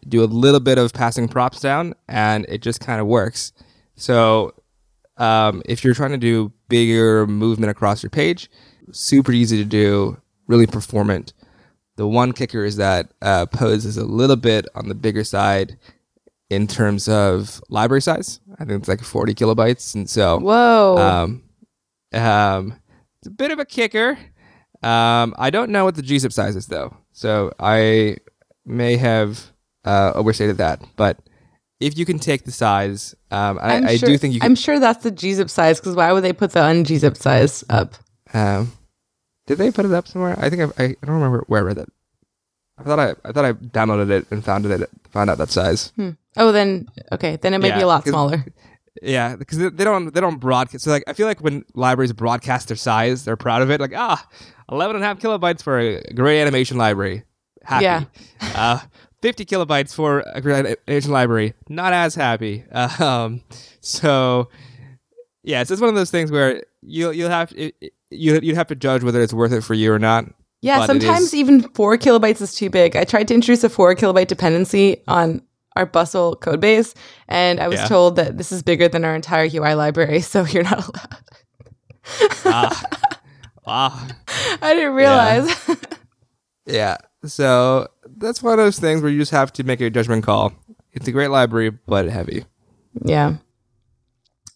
do 0.08 0.24
a 0.24 0.26
little 0.26 0.60
bit 0.60 0.78
of 0.78 0.94
passing 0.94 1.28
props 1.28 1.60
down, 1.60 1.94
and 2.08 2.46
it 2.50 2.62
just 2.62 2.80
kind 2.80 3.00
of 3.00 3.08
works. 3.08 3.54
So 3.96 4.54
um, 5.18 5.62
if 5.66 5.84
you're 5.84 5.94
trying 5.94 6.12
to 6.12 6.18
do 6.18 6.52
bigger 6.70 7.28
movement 7.28 7.72
across 7.72 8.04
your 8.04 8.10
page, 8.10 8.50
super 8.92 9.32
easy 9.32 9.58
to 9.58 9.66
do, 9.66 10.18
really 10.48 10.68
performant. 10.68 11.34
The 11.96 12.08
one 12.08 12.32
kicker 12.34 12.66
is 12.66 12.78
that 12.78 13.14
uh, 13.22 13.46
Pose 13.46 13.86
is 13.86 13.98
a 13.98 14.06
little 14.06 14.36
bit 14.36 14.66
on 14.76 14.90
the 14.90 14.96
bigger 14.96 15.24
side 15.24 15.78
in 16.50 16.68
terms 16.68 17.08
of 17.08 17.62
library 17.70 18.02
size. 18.02 18.40
I 18.60 18.66
think 18.66 18.80
it's 18.80 18.88
like 18.88 19.02
40 19.02 19.36
kilobytes, 19.36 19.94
and 19.96 20.10
so 20.10 20.40
Whoa. 20.40 20.98
um, 20.98 21.44
um, 22.20 22.80
it's 23.20 23.28
a 23.28 23.32
bit 23.32 23.52
of 23.52 23.60
a 23.60 23.66
kicker. 23.66 24.18
Um, 24.82 25.34
I 25.38 25.50
don't 25.50 25.70
know 25.70 25.86
what 25.86 25.96
the 25.96 26.02
gzip 26.02 26.34
size 26.34 26.56
is 26.56 26.68
though, 26.68 26.98
so 27.12 27.54
I 27.60 28.18
may 28.66 28.98
have 28.98 29.52
uh, 29.86 30.12
overstated 30.16 30.58
that. 30.58 30.82
But 30.96 31.18
if 31.80 31.98
you 31.98 32.06
can 32.06 32.20
take 32.20 32.46
the 32.46 32.52
size, 32.52 33.16
um, 33.32 33.60
I, 33.62 33.76
I'm 33.76 33.88
I 33.88 33.98
do 33.98 34.18
think 34.18 34.34
you 34.34 34.40
can. 34.40 34.52
I'm 34.52 34.56
sure 34.56 34.80
that's 34.80 35.04
the 35.04 35.12
gzip 35.12 35.50
size 35.50 35.80
because 35.80 35.96
why 35.96 36.12
would 36.12 36.24
they 36.24 36.34
put 36.34 36.52
the 36.52 36.64
un-gzip 36.64 37.18
size 37.18 37.64
up? 37.70 37.96
Um, 38.34 38.72
did 39.48 39.58
they 39.58 39.72
put 39.72 39.86
it 39.86 39.92
up 39.92 40.08
somewhere? 40.08 40.36
I 40.40 40.50
think 40.50 40.62
I, 40.80 40.84
I 40.84 40.88
don't 41.06 41.16
remember 41.16 41.44
where 41.48 41.60
I 41.62 41.64
read 41.64 41.78
that. 41.78 41.90
I 42.78 42.84
thought 42.84 43.00
I 43.00 43.16
I 43.26 43.32
thought 43.32 43.46
I 43.46 43.54
downloaded 43.54 44.10
it 44.10 44.26
and 44.32 44.44
found 44.44 44.66
it 44.66 44.90
found 45.10 45.30
out 45.30 45.38
that 45.38 45.50
size. 45.52 45.92
Oh, 46.38 46.52
then 46.52 46.88
okay, 47.12 47.36
then 47.36 47.54
it 47.54 47.60
might 47.60 47.76
be 47.76 47.82
a 47.82 47.88
lot 47.88 48.08
smaller. 48.08 48.46
Yeah, 49.02 49.36
because 49.36 49.58
they, 49.58 49.70
they 49.70 49.84
don't 49.84 50.14
they 50.14 50.22
don't 50.22 50.40
broadcast. 50.40 50.84
So 50.84 50.92
like 50.92 51.04
I 51.08 51.14
feel 51.14 51.28
like 51.28 51.42
when 51.42 51.66
libraries 51.74 52.14
broadcast 52.14 52.68
their 52.68 52.78
size, 52.78 53.26
they're 53.26 53.36
proud 53.36 53.62
of 53.62 53.72
it. 53.72 53.82
Like 53.82 53.94
ah, 53.96 54.28
11 54.72 54.96
and 54.96 55.04
a 55.04 55.08
half 55.08 55.20
kilobytes 55.20 55.62
for 55.64 55.80
a 55.80 56.02
great 56.14 56.40
animation 56.42 56.78
library. 56.78 57.24
Happy. 57.64 57.84
Yeah. 57.84 58.04
uh, 58.56 58.80
50 59.22 59.46
kilobytes 59.46 59.94
for 59.96 60.24
a 60.34 60.42
great 60.42 60.66
animation 60.88 61.12
library. 61.12 61.54
Not 61.70 61.94
as 61.94 62.16
happy. 62.16 62.64
Um, 63.00 63.42
so 63.82 64.50
yeah, 65.44 65.62
it's 65.62 65.72
one 65.72 65.90
of 65.90 65.96
those 65.96 66.12
things 66.12 66.32
where 66.32 66.64
you'll 66.82 67.14
you'll 67.14 67.30
have 67.30 67.52
it, 67.56 67.76
it- 67.82 67.94
you 68.10 68.40
you'd 68.44 68.56
have 68.56 68.68
to 68.68 68.76
judge 68.76 69.04
whether 69.04 69.22
it's 69.22 69.34
worth 69.34 69.52
it 69.52 69.62
for 69.64 69.74
you 69.74 69.92
or 69.92 69.98
not. 70.00 70.26
Yeah, 70.62 70.86
sometimes 70.86 71.34
even 71.34 71.62
four 71.70 71.98
kilobytes 71.98 72.42
is 72.42 72.54
too 72.54 72.70
big. 72.70 72.96
I 72.96 73.04
tried 73.06 73.28
to 73.30 73.34
introduce 73.34 73.64
a 73.64 73.70
four 73.70 73.96
kilobyte 73.96 74.28
dependency 74.28 75.02
on 75.08 75.42
our 75.76 75.86
Bustle 75.88 76.36
code 76.36 76.62
base, 76.62 76.94
and 77.28 77.60
I 77.60 77.68
was 77.68 77.80
Yeah. 77.80 77.88
told 77.88 78.16
that 78.18 78.38
this 78.38 78.52
is 78.52 78.62
bigger 78.62 78.88
than 78.88 79.04
our 79.04 79.16
entire 79.16 79.46
UI 79.52 79.74
library, 79.74 80.22
so 80.32 80.46
you're 80.46 80.64
not 80.64 80.88
allowed. 80.88 81.18
ah, 82.46 82.84
ah. 83.66 84.08
I 84.62 84.74
didn't 84.76 84.94
realize. 84.94 85.70
Yeah. 86.68 86.98
So 87.26 87.88
that's 88.18 88.44
one 88.44 88.60
of 88.60 88.66
those 88.66 88.80
things 88.80 89.02
where 89.02 89.12
you 89.12 89.20
just 89.20 89.32
have 89.32 89.54
to 89.54 89.64
make 89.64 89.82
a 89.82 89.90
judgment 89.90 90.24
call. 90.24 90.54
It's 90.92 91.08
a 91.08 91.12
great 91.12 91.30
library, 91.30 91.72
but 91.72 92.08
heavy. 92.08 92.46
Yeah. 93.04 93.38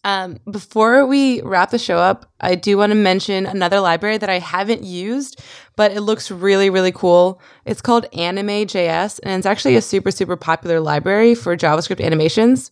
Um, 0.04 0.38
before 0.50 1.06
we 1.06 1.42
wrap 1.42 1.70
the 1.70 1.78
show 1.78 1.98
up, 1.98 2.30
I 2.40 2.54
do 2.54 2.78
want 2.78 2.90
to 2.90 2.94
mention 2.94 3.46
another 3.46 3.80
library 3.80 4.16
that 4.18 4.30
I 4.30 4.38
haven't 4.38 4.84
used, 4.84 5.42
but 5.76 5.92
it 5.92 6.02
looks 6.02 6.30
really, 6.30 6.70
really 6.70 6.92
cool. 6.92 7.40
It's 7.64 7.80
called 7.80 8.06
Anime.js, 8.14 9.20
and 9.22 9.38
it's 9.38 9.46
actually 9.46 9.76
a 9.76 9.82
super, 9.82 10.10
super 10.10 10.36
popular 10.36 10.80
library 10.80 11.34
for 11.34 11.56
JavaScript 11.56 12.04
animations. 12.04 12.70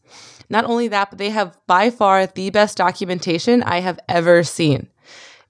Not 0.49 0.65
only 0.65 0.89
that, 0.89 1.11
but 1.11 1.19
they 1.19 1.31
have 1.31 1.59
by 1.67 1.91
far 1.91 2.27
the 2.27 2.51
best 2.51 2.79
documentation 2.79 3.63
I 3.65 3.81
have 3.81 3.99
ever 4.09 4.45
seen. 4.45 4.89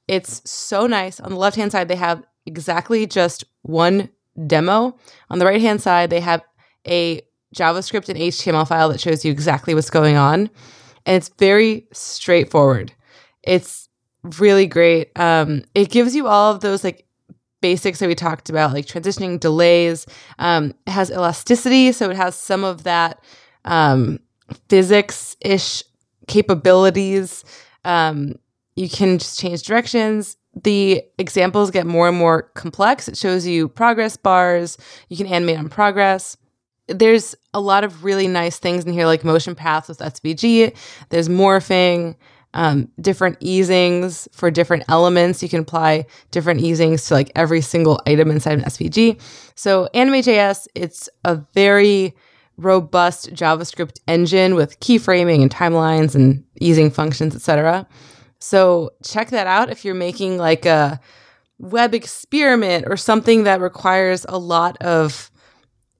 It's 0.09 0.49
so 0.51 0.87
nice. 0.87 1.21
On 1.21 1.31
the 1.31 1.37
left 1.37 1.57
hand 1.57 1.73
side, 1.73 1.89
they 1.89 1.97
have 1.97 2.25
exactly 2.47 3.07
just 3.07 3.45
one 3.63 4.09
demo. 4.47 4.97
On 5.31 5.39
the 5.39 5.47
right 5.47 5.61
hand 5.61 5.81
side, 5.81 6.11
they 6.11 6.21
have 6.21 6.43
a 6.87 7.23
JavaScript 7.55 8.09
and 8.09 8.19
HTML 8.19 8.69
file 8.69 8.89
that 8.91 9.01
shows 9.01 9.25
you 9.25 9.33
exactly 9.33 9.75
what's 9.75 9.91
going 9.91 10.17
on. 10.17 10.51
And 11.07 11.17
it's 11.17 11.31
very 11.39 11.87
straightforward. 11.93 12.93
It's 13.43 13.89
really 14.39 14.67
great. 14.67 15.17
Um, 15.19 15.65
it 15.75 15.91
gives 15.91 16.15
you 16.15 16.27
all 16.27 16.53
of 16.53 16.61
those 16.61 16.83
like 16.83 17.07
basics 17.61 18.01
that 18.01 18.09
we 18.09 18.15
talked 18.15 18.51
about, 18.51 18.73
like 18.73 18.87
transitioning 18.87 19.41
delays. 19.41 20.07
Um, 20.39 20.75
it 20.87 20.91
has 20.91 21.11
elasticity, 21.11 21.93
so 21.93 22.11
it 22.11 22.17
has 22.17 22.35
some 22.35 22.65
of 22.65 22.83
that 22.85 23.23
um, 23.65 24.21
physics 24.69 25.37
ish 25.41 25.83
capabilities. 26.27 27.45
Um, 27.85 28.37
you 28.75 28.89
can 28.89 29.19
just 29.19 29.39
change 29.39 29.63
directions. 29.63 30.37
The 30.63 31.03
examples 31.19 31.71
get 31.71 31.87
more 31.87 32.09
and 32.09 32.17
more 32.17 32.43
complex. 32.55 33.09
It 33.09 33.17
shows 33.17 33.47
you 33.47 33.69
progress 33.69 34.17
bars. 34.17 34.79
You 35.09 35.17
can 35.17 35.27
animate 35.27 35.59
on 35.59 35.69
progress. 35.69 36.37
There's 36.89 37.35
a 37.53 37.61
lot 37.61 37.85
of 37.85 38.05
really 38.05 38.29
nice 38.29 38.59
things 38.59 38.85
in 38.85 38.93
here, 38.93 39.07
like 39.07 39.25
motion 39.25 39.55
paths 39.55 39.89
with 39.89 39.99
SVG. 39.99 40.75
There's 41.11 41.29
morphing, 41.29 42.17
um, 42.55 42.89
different 43.01 43.37
easings 43.41 44.29
for 44.33 44.51
different 44.51 44.85
elements. 44.89 45.43
You 45.43 45.49
can 45.49 45.61
apply 45.61 46.07
different 46.31 46.61
easings 46.61 47.07
to 47.09 47.15
like 47.15 47.31
every 47.37 47.61
single 47.61 48.01
item 48.07 48.31
inside 48.31 48.59
an 48.59 48.65
SVG. 48.65 49.21
So 49.55 49.89
Anime.js, 49.93 50.67
it's 50.75 51.09
a 51.25 51.37
very 51.53 52.15
robust 52.57 53.35
JavaScript 53.35 54.01
engine 54.09 54.55
with 54.55 54.81
keyframing 54.81 55.43
and 55.43 55.51
timelines 55.51 56.15
and 56.15 56.43
easing 56.59 56.91
functions, 56.91 57.37
etc. 57.37 57.87
So 58.39 58.91
check 59.03 59.31
that 59.31 59.47
out 59.47 59.71
if 59.71 59.85
you're 59.85 59.95
making 59.95 60.39
like 60.39 60.67
a 60.67 61.01
web 61.59 61.95
experiment 61.95 62.85
or 62.89 62.97
something 62.97 63.45
that 63.45 63.61
requires 63.61 64.27
a 64.29 64.39
lot 64.39 64.77
of 64.83 65.31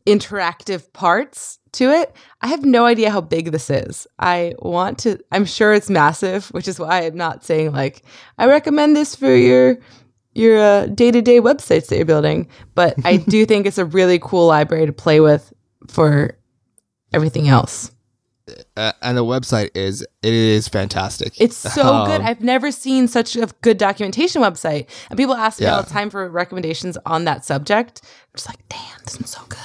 interactive 0.07 0.93
parts 0.93 1.59
to 1.73 1.91
it. 1.91 2.15
I 2.41 2.49
have 2.49 2.65
no 2.65 2.85
idea 2.85 3.11
how 3.11 3.21
big 3.21 3.53
this 3.53 3.71
is. 3.71 4.07
I 4.19 4.55
want 4.61 4.99
to 5.01 5.19
I'm 5.33 5.45
sure 5.45 5.75
it's 5.75 5.91
massive, 5.91 6.47
which 6.49 6.69
is 6.69 6.79
why 6.79 7.01
I'm 7.01 7.17
not 7.17 7.45
saying 7.45 7.73
like 7.73 8.03
I 8.39 8.47
recommend 8.47 8.97
this 8.97 9.15
for 9.15 9.35
your 9.35 9.79
your 10.35 10.59
uh, 10.59 10.87
day-to-day 10.87 11.41
websites 11.41 11.87
that 11.87 11.97
you're 11.97 12.05
building, 12.05 12.47
but 12.75 12.95
I 13.05 13.17
do 13.29 13.47
think 13.47 13.67
it's 13.67 13.79
a 13.79 13.87
really 13.87 14.19
cool 14.19 14.47
library 14.47 14.87
to 14.87 14.93
play 14.93 15.21
with 15.21 15.53
for 15.89 16.37
everything 17.13 17.49
else. 17.49 17.91
Uh, 18.77 18.93
and 19.01 19.17
the 19.17 19.25
website 19.25 19.71
is 19.75 20.03
it 20.23 20.35
is 20.35 20.69
fantastic. 20.69 21.33
It's 21.41 21.57
so 21.57 22.05
good. 22.05 22.21
Um, 22.21 22.27
I've 22.27 22.43
never 22.43 22.71
seen 22.71 23.09
such 23.09 23.35
a 23.35 23.49
good 23.63 23.79
documentation 23.79 24.43
website. 24.43 24.87
And 25.09 25.17
people 25.17 25.35
ask 25.35 25.61
me 25.61 25.67
all 25.67 25.83
the 25.83 25.89
time 25.91 26.11
for 26.11 26.29
recommendations 26.29 26.99
on 27.07 27.25
that 27.25 27.45
subject. 27.45 28.03
I'm 28.05 28.37
just 28.37 28.49
like, 28.49 28.69
damn, 28.69 28.99
this 29.05 29.19
one's 29.19 29.31
so 29.31 29.43
good. 29.49 29.59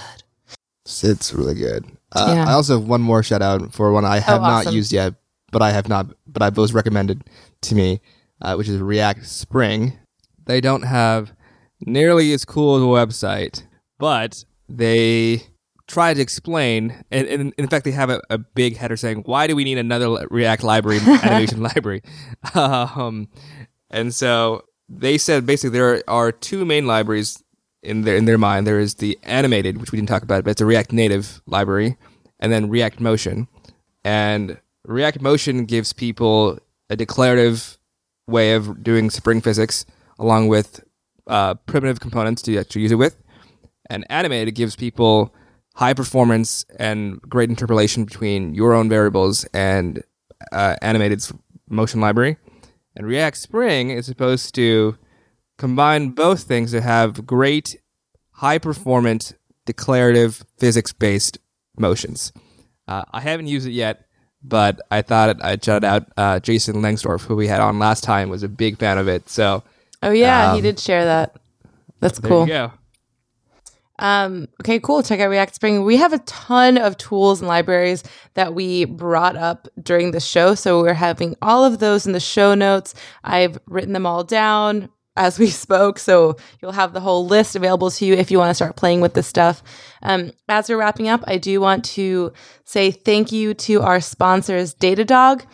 It's 0.86 1.34
really 1.34 1.56
good. 1.56 1.86
Uh, 2.14 2.34
Yeah. 2.36 2.46
I 2.48 2.54
also 2.54 2.80
have 2.80 2.88
one 2.88 3.02
more 3.02 3.24
shout 3.24 3.42
out 3.42 3.74
for 3.74 3.92
one 3.92 4.06
I 4.06 4.20
have 4.20 4.42
not 4.42 4.62
awesome. 4.66 4.76
used 4.76 4.92
yet, 4.92 5.16
but 5.52 5.62
I 5.62 5.72
have 5.72 5.90
not, 5.90 6.08
but 6.28 6.42
I 6.42 6.50
was 6.50 6.74
recommended 6.74 7.24
to 7.64 7.76
me, 7.76 8.02
uh, 8.42 8.56
which 8.56 8.70
is 8.70 8.80
React 8.80 9.26
Spring. 9.26 9.94
They 10.46 10.62
don't 10.62 10.84
have 10.84 11.34
nearly 11.86 12.34
as 12.34 12.46
cool 12.46 12.76
of 12.76 12.84
a 12.84 12.86
website, 12.86 13.64
but 14.00 14.44
they 14.68 15.44
try 15.92 16.14
to 16.14 16.22
explain, 16.22 17.04
and, 17.12 17.28
and 17.28 17.54
in 17.58 17.68
fact, 17.68 17.84
they 17.84 17.92
have 17.92 18.10
a, 18.10 18.22
a 18.30 18.38
big 18.38 18.78
header 18.78 18.96
saying, 18.96 19.24
"Why 19.26 19.48
do 19.48 19.56
we 19.56 19.64
need 19.64 19.78
another 19.78 20.26
React 20.30 20.64
library, 20.64 21.00
animation 21.24 21.62
library?" 21.62 22.02
Um, 22.56 23.28
and 23.90 24.14
so 24.16 24.64
they 24.88 25.18
said 25.18 25.46
basically 25.46 25.78
there 25.78 26.04
are 26.10 26.32
two 26.32 26.66
main 26.66 26.88
libraries 26.88 27.44
in 27.84 28.02
their 28.02 28.16
in 28.16 28.26
their 28.26 28.38
mind. 28.38 28.66
There 28.66 28.80
is 28.80 28.96
the 28.96 29.20
animated, 29.24 29.80
which 29.80 29.92
we 29.92 29.98
didn't 29.98 30.10
talk 30.10 30.24
about, 30.24 30.44
but 30.44 30.52
it's 30.52 30.62
a 30.62 30.66
React 30.66 30.94
Native 30.94 31.42
library, 31.46 31.98
and 32.40 32.52
then 32.52 32.70
React 32.70 33.02
Motion. 33.02 33.48
And 34.04 34.60
React 34.86 35.22
Motion 35.22 35.66
gives 35.66 35.94
people 35.94 36.58
a 36.90 36.96
declarative 36.96 37.78
way 38.28 38.54
of 38.54 38.84
doing 38.84 39.10
Spring 39.10 39.42
physics, 39.42 39.86
along 40.18 40.48
with 40.48 40.84
uh, 41.28 41.56
primitive 41.66 42.00
components 42.00 42.42
to 42.44 42.58
actually 42.58 42.84
use 42.84 42.92
it 42.92 42.96
with. 42.96 43.18
And 43.90 44.06
animated 44.10 44.56
gives 44.56 44.76
people 44.76 45.34
high 45.76 45.94
performance 45.94 46.66
and 46.78 47.22
great 47.22 47.50
interpolation 47.50 48.06
between 48.06 48.54
your 48.54 48.74
own 48.74 48.90
variables 48.90 49.46
and 49.54 50.04
uh, 50.52 50.76
animated's 50.82 51.32
motion 51.70 52.02
library. 52.02 52.38
And 52.96 53.08
React 53.08 53.38
Spring 53.38 53.90
is 53.90 54.06
supposed 54.06 54.54
to 54.56 54.98
combine 55.58 56.10
both 56.10 56.44
things 56.44 56.72
to 56.72 56.82
have 56.82 57.26
great, 57.26 57.78
high 58.32 58.58
performance, 58.58 59.34
declarative, 59.66 60.44
physics 60.58 60.92
based 60.92 61.38
motions. 61.78 62.34
Uh, 62.88 63.04
I 63.14 63.22
haven't 63.22 63.48
used 63.48 63.66
it 63.68 63.72
yet, 63.72 64.06
but 64.44 64.82
I 64.92 65.02
thought 65.04 65.42
I'd 65.44 65.64
shout 65.64 65.84
out 65.86 66.08
uh, 66.18 66.40
Jason 66.42 66.76
Lengstorf, 66.78 67.22
who 67.26 67.36
we 67.36 67.48
had 67.48 67.62
on 67.62 67.80
last 67.80 68.04
time, 68.04 68.30
was 68.30 68.44
a 68.44 68.50
big 68.50 68.78
fan 68.78 68.98
of 68.98 69.08
it. 69.08 69.30
So 69.30 69.64
Oh 70.04 70.12
yeah, 70.12 70.52
he 70.54 70.58
Um, 70.58 70.64
did 70.64 70.80
share 70.80 71.06
that. 71.06 71.36
That's 72.00 72.20
cool. 72.20 72.48
go. 72.48 72.74
Um, 74.02 74.48
okay, 74.62 74.80
cool. 74.80 75.04
Check 75.04 75.20
out 75.20 75.30
React 75.30 75.56
Spring. 75.56 75.84
We 75.84 75.98
have 75.98 76.12
a 76.12 76.20
ton 76.20 76.78
of 76.78 76.98
tools 76.98 77.40
and 77.40 77.48
libraries 77.48 78.04
that 78.34 78.54
we 78.56 78.86
brought 78.86 79.38
up 79.38 79.68
during 79.82 80.12
the 80.12 80.20
show. 80.20 80.56
So 80.56 80.82
we're 80.82 80.94
having 80.96 81.36
all 81.42 81.64
of 81.64 81.80
those 81.80 82.08
in 82.08 82.12
the 82.12 82.20
show 82.20 82.56
notes. 82.56 82.96
I've 83.24 83.60
written 83.68 83.94
them 83.94 84.08
all 84.08 84.24
down 84.24 84.90
as 85.16 85.38
we 85.38 85.48
spoke. 85.52 86.00
So 86.00 86.36
you'll 86.62 86.72
have 86.72 86.94
the 86.94 87.00
whole 87.00 87.28
list 87.28 87.56
available 87.56 87.92
to 87.92 88.06
you 88.06 88.16
if 88.16 88.32
you 88.32 88.40
want 88.40 88.50
to 88.50 88.56
start 88.56 88.76
playing 88.76 89.02
with 89.02 89.14
this 89.14 89.28
stuff. 89.28 89.62
Um, 90.02 90.32
as 90.50 90.68
we're 90.68 90.78
wrapping 90.78 91.08
up, 91.08 91.24
I 91.28 91.38
do 91.38 91.62
want 91.62 91.86
to 91.86 92.34
say 92.66 92.90
thank 92.90 93.32
you 93.32 93.54
to 93.54 93.82
our 93.82 94.02
sponsors, 94.02 94.74
Datadog. 94.74 95.46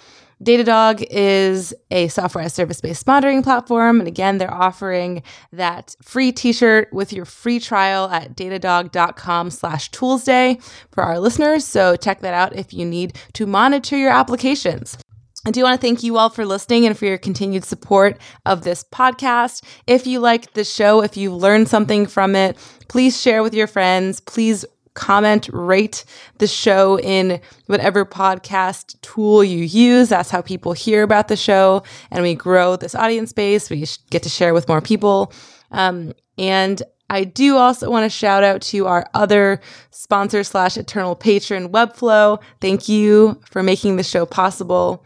Datadog 0.44 1.06
is 1.10 1.74
a 1.90 2.08
software 2.10 2.44
as 2.44 2.54
service 2.54 2.80
based 2.80 3.08
monitoring 3.08 3.42
platform. 3.42 4.00
And 4.00 4.08
again, 4.08 4.38
they're 4.38 4.54
offering 4.54 5.24
that 5.52 5.96
free 6.02 6.32
t-shirt 6.32 6.94
with 6.94 7.12
your 7.12 7.26
free 7.26 7.60
trial 7.60 8.10
at 8.10 8.36
datadog.com 8.36 9.50
slash 9.50 9.90
toolsday 9.92 10.62
for 10.92 11.04
our 11.04 11.20
listeners. 11.20 11.66
So 11.66 11.96
check 11.96 12.22
that 12.22 12.34
out 12.34 12.56
if 12.56 12.74
you 12.74 12.86
need 12.86 13.18
to 13.34 13.46
monitor 13.48 13.98
your 13.98 14.12
applications. 14.12 14.98
I 15.46 15.52
do 15.52 15.64
want 15.64 15.80
to 15.80 15.88
thank 15.88 16.04
you 16.04 16.18
all 16.18 16.30
for 16.30 16.46
listening 16.46 16.86
and 16.86 16.98
for 16.98 17.06
your 17.06 17.18
continued 17.18 17.64
support 17.64 18.20
of 18.46 18.64
this 18.64 18.84
podcast. 18.84 19.64
If 19.88 20.06
you 20.06 20.20
like 20.20 20.54
the 20.54 20.66
show, 20.66 21.02
if 21.02 21.16
you've 21.16 21.34
learned 21.34 21.70
something 21.70 22.06
from 22.06 22.36
it, 22.36 22.58
please 22.90 23.22
share 23.22 23.42
with 23.42 23.54
your 23.54 23.68
friends. 23.68 24.20
Please 24.20 24.66
comment, 24.98 25.50
rate 25.54 26.04
the 26.40 26.48
show 26.48 27.00
in 27.00 27.40
whatever 27.68 28.06
podcast 28.06 29.00
tool 29.02 29.44
you 29.44 29.64
use. 29.64 30.10
That's 30.10 30.30
how 30.30 30.42
people 30.42 30.74
hear 30.74 31.04
about 31.04 31.30
the 31.30 31.38
show 31.38 31.84
and 32.12 32.24
we 32.24 32.36
grow 32.36 32.76
this 32.76 32.96
audience 32.96 33.32
base. 33.32 33.70
We 33.70 33.86
get 34.10 34.24
to 34.24 34.30
share 34.30 34.54
with 34.54 34.68
more 34.68 34.82
people. 34.82 35.32
Um, 35.72 36.14
and 36.38 36.82
I 37.10 37.24
do 37.24 37.56
also 37.56 37.90
want 37.90 38.04
to 38.04 38.10
shout 38.10 38.44
out 38.44 38.62
to 38.64 38.88
our 38.88 39.08
other 39.14 39.62
sponsor 39.92 40.44
slash 40.44 40.76
eternal 40.78 41.16
patron, 41.16 41.70
Webflow. 41.70 42.42
Thank 42.60 42.90
you 42.90 43.40
for 43.50 43.64
making 43.64 43.96
the 43.96 44.04
show 44.04 44.26
possible. 44.26 45.06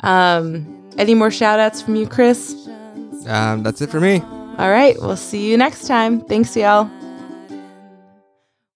Um, 0.00 0.90
any 0.96 1.14
more 1.14 1.30
shout 1.30 1.58
outs 1.58 1.82
from 1.82 1.96
you, 1.96 2.06
Chris? 2.06 2.54
Um, 3.26 3.62
that's 3.62 3.80
it 3.82 3.90
for 3.90 4.00
me. 4.00 4.20
All 4.58 4.70
right. 4.70 4.96
We'll 5.00 5.16
see 5.16 5.50
you 5.50 5.56
next 5.56 5.86
time. 5.86 6.20
Thanks, 6.22 6.56
y'all. 6.56 6.90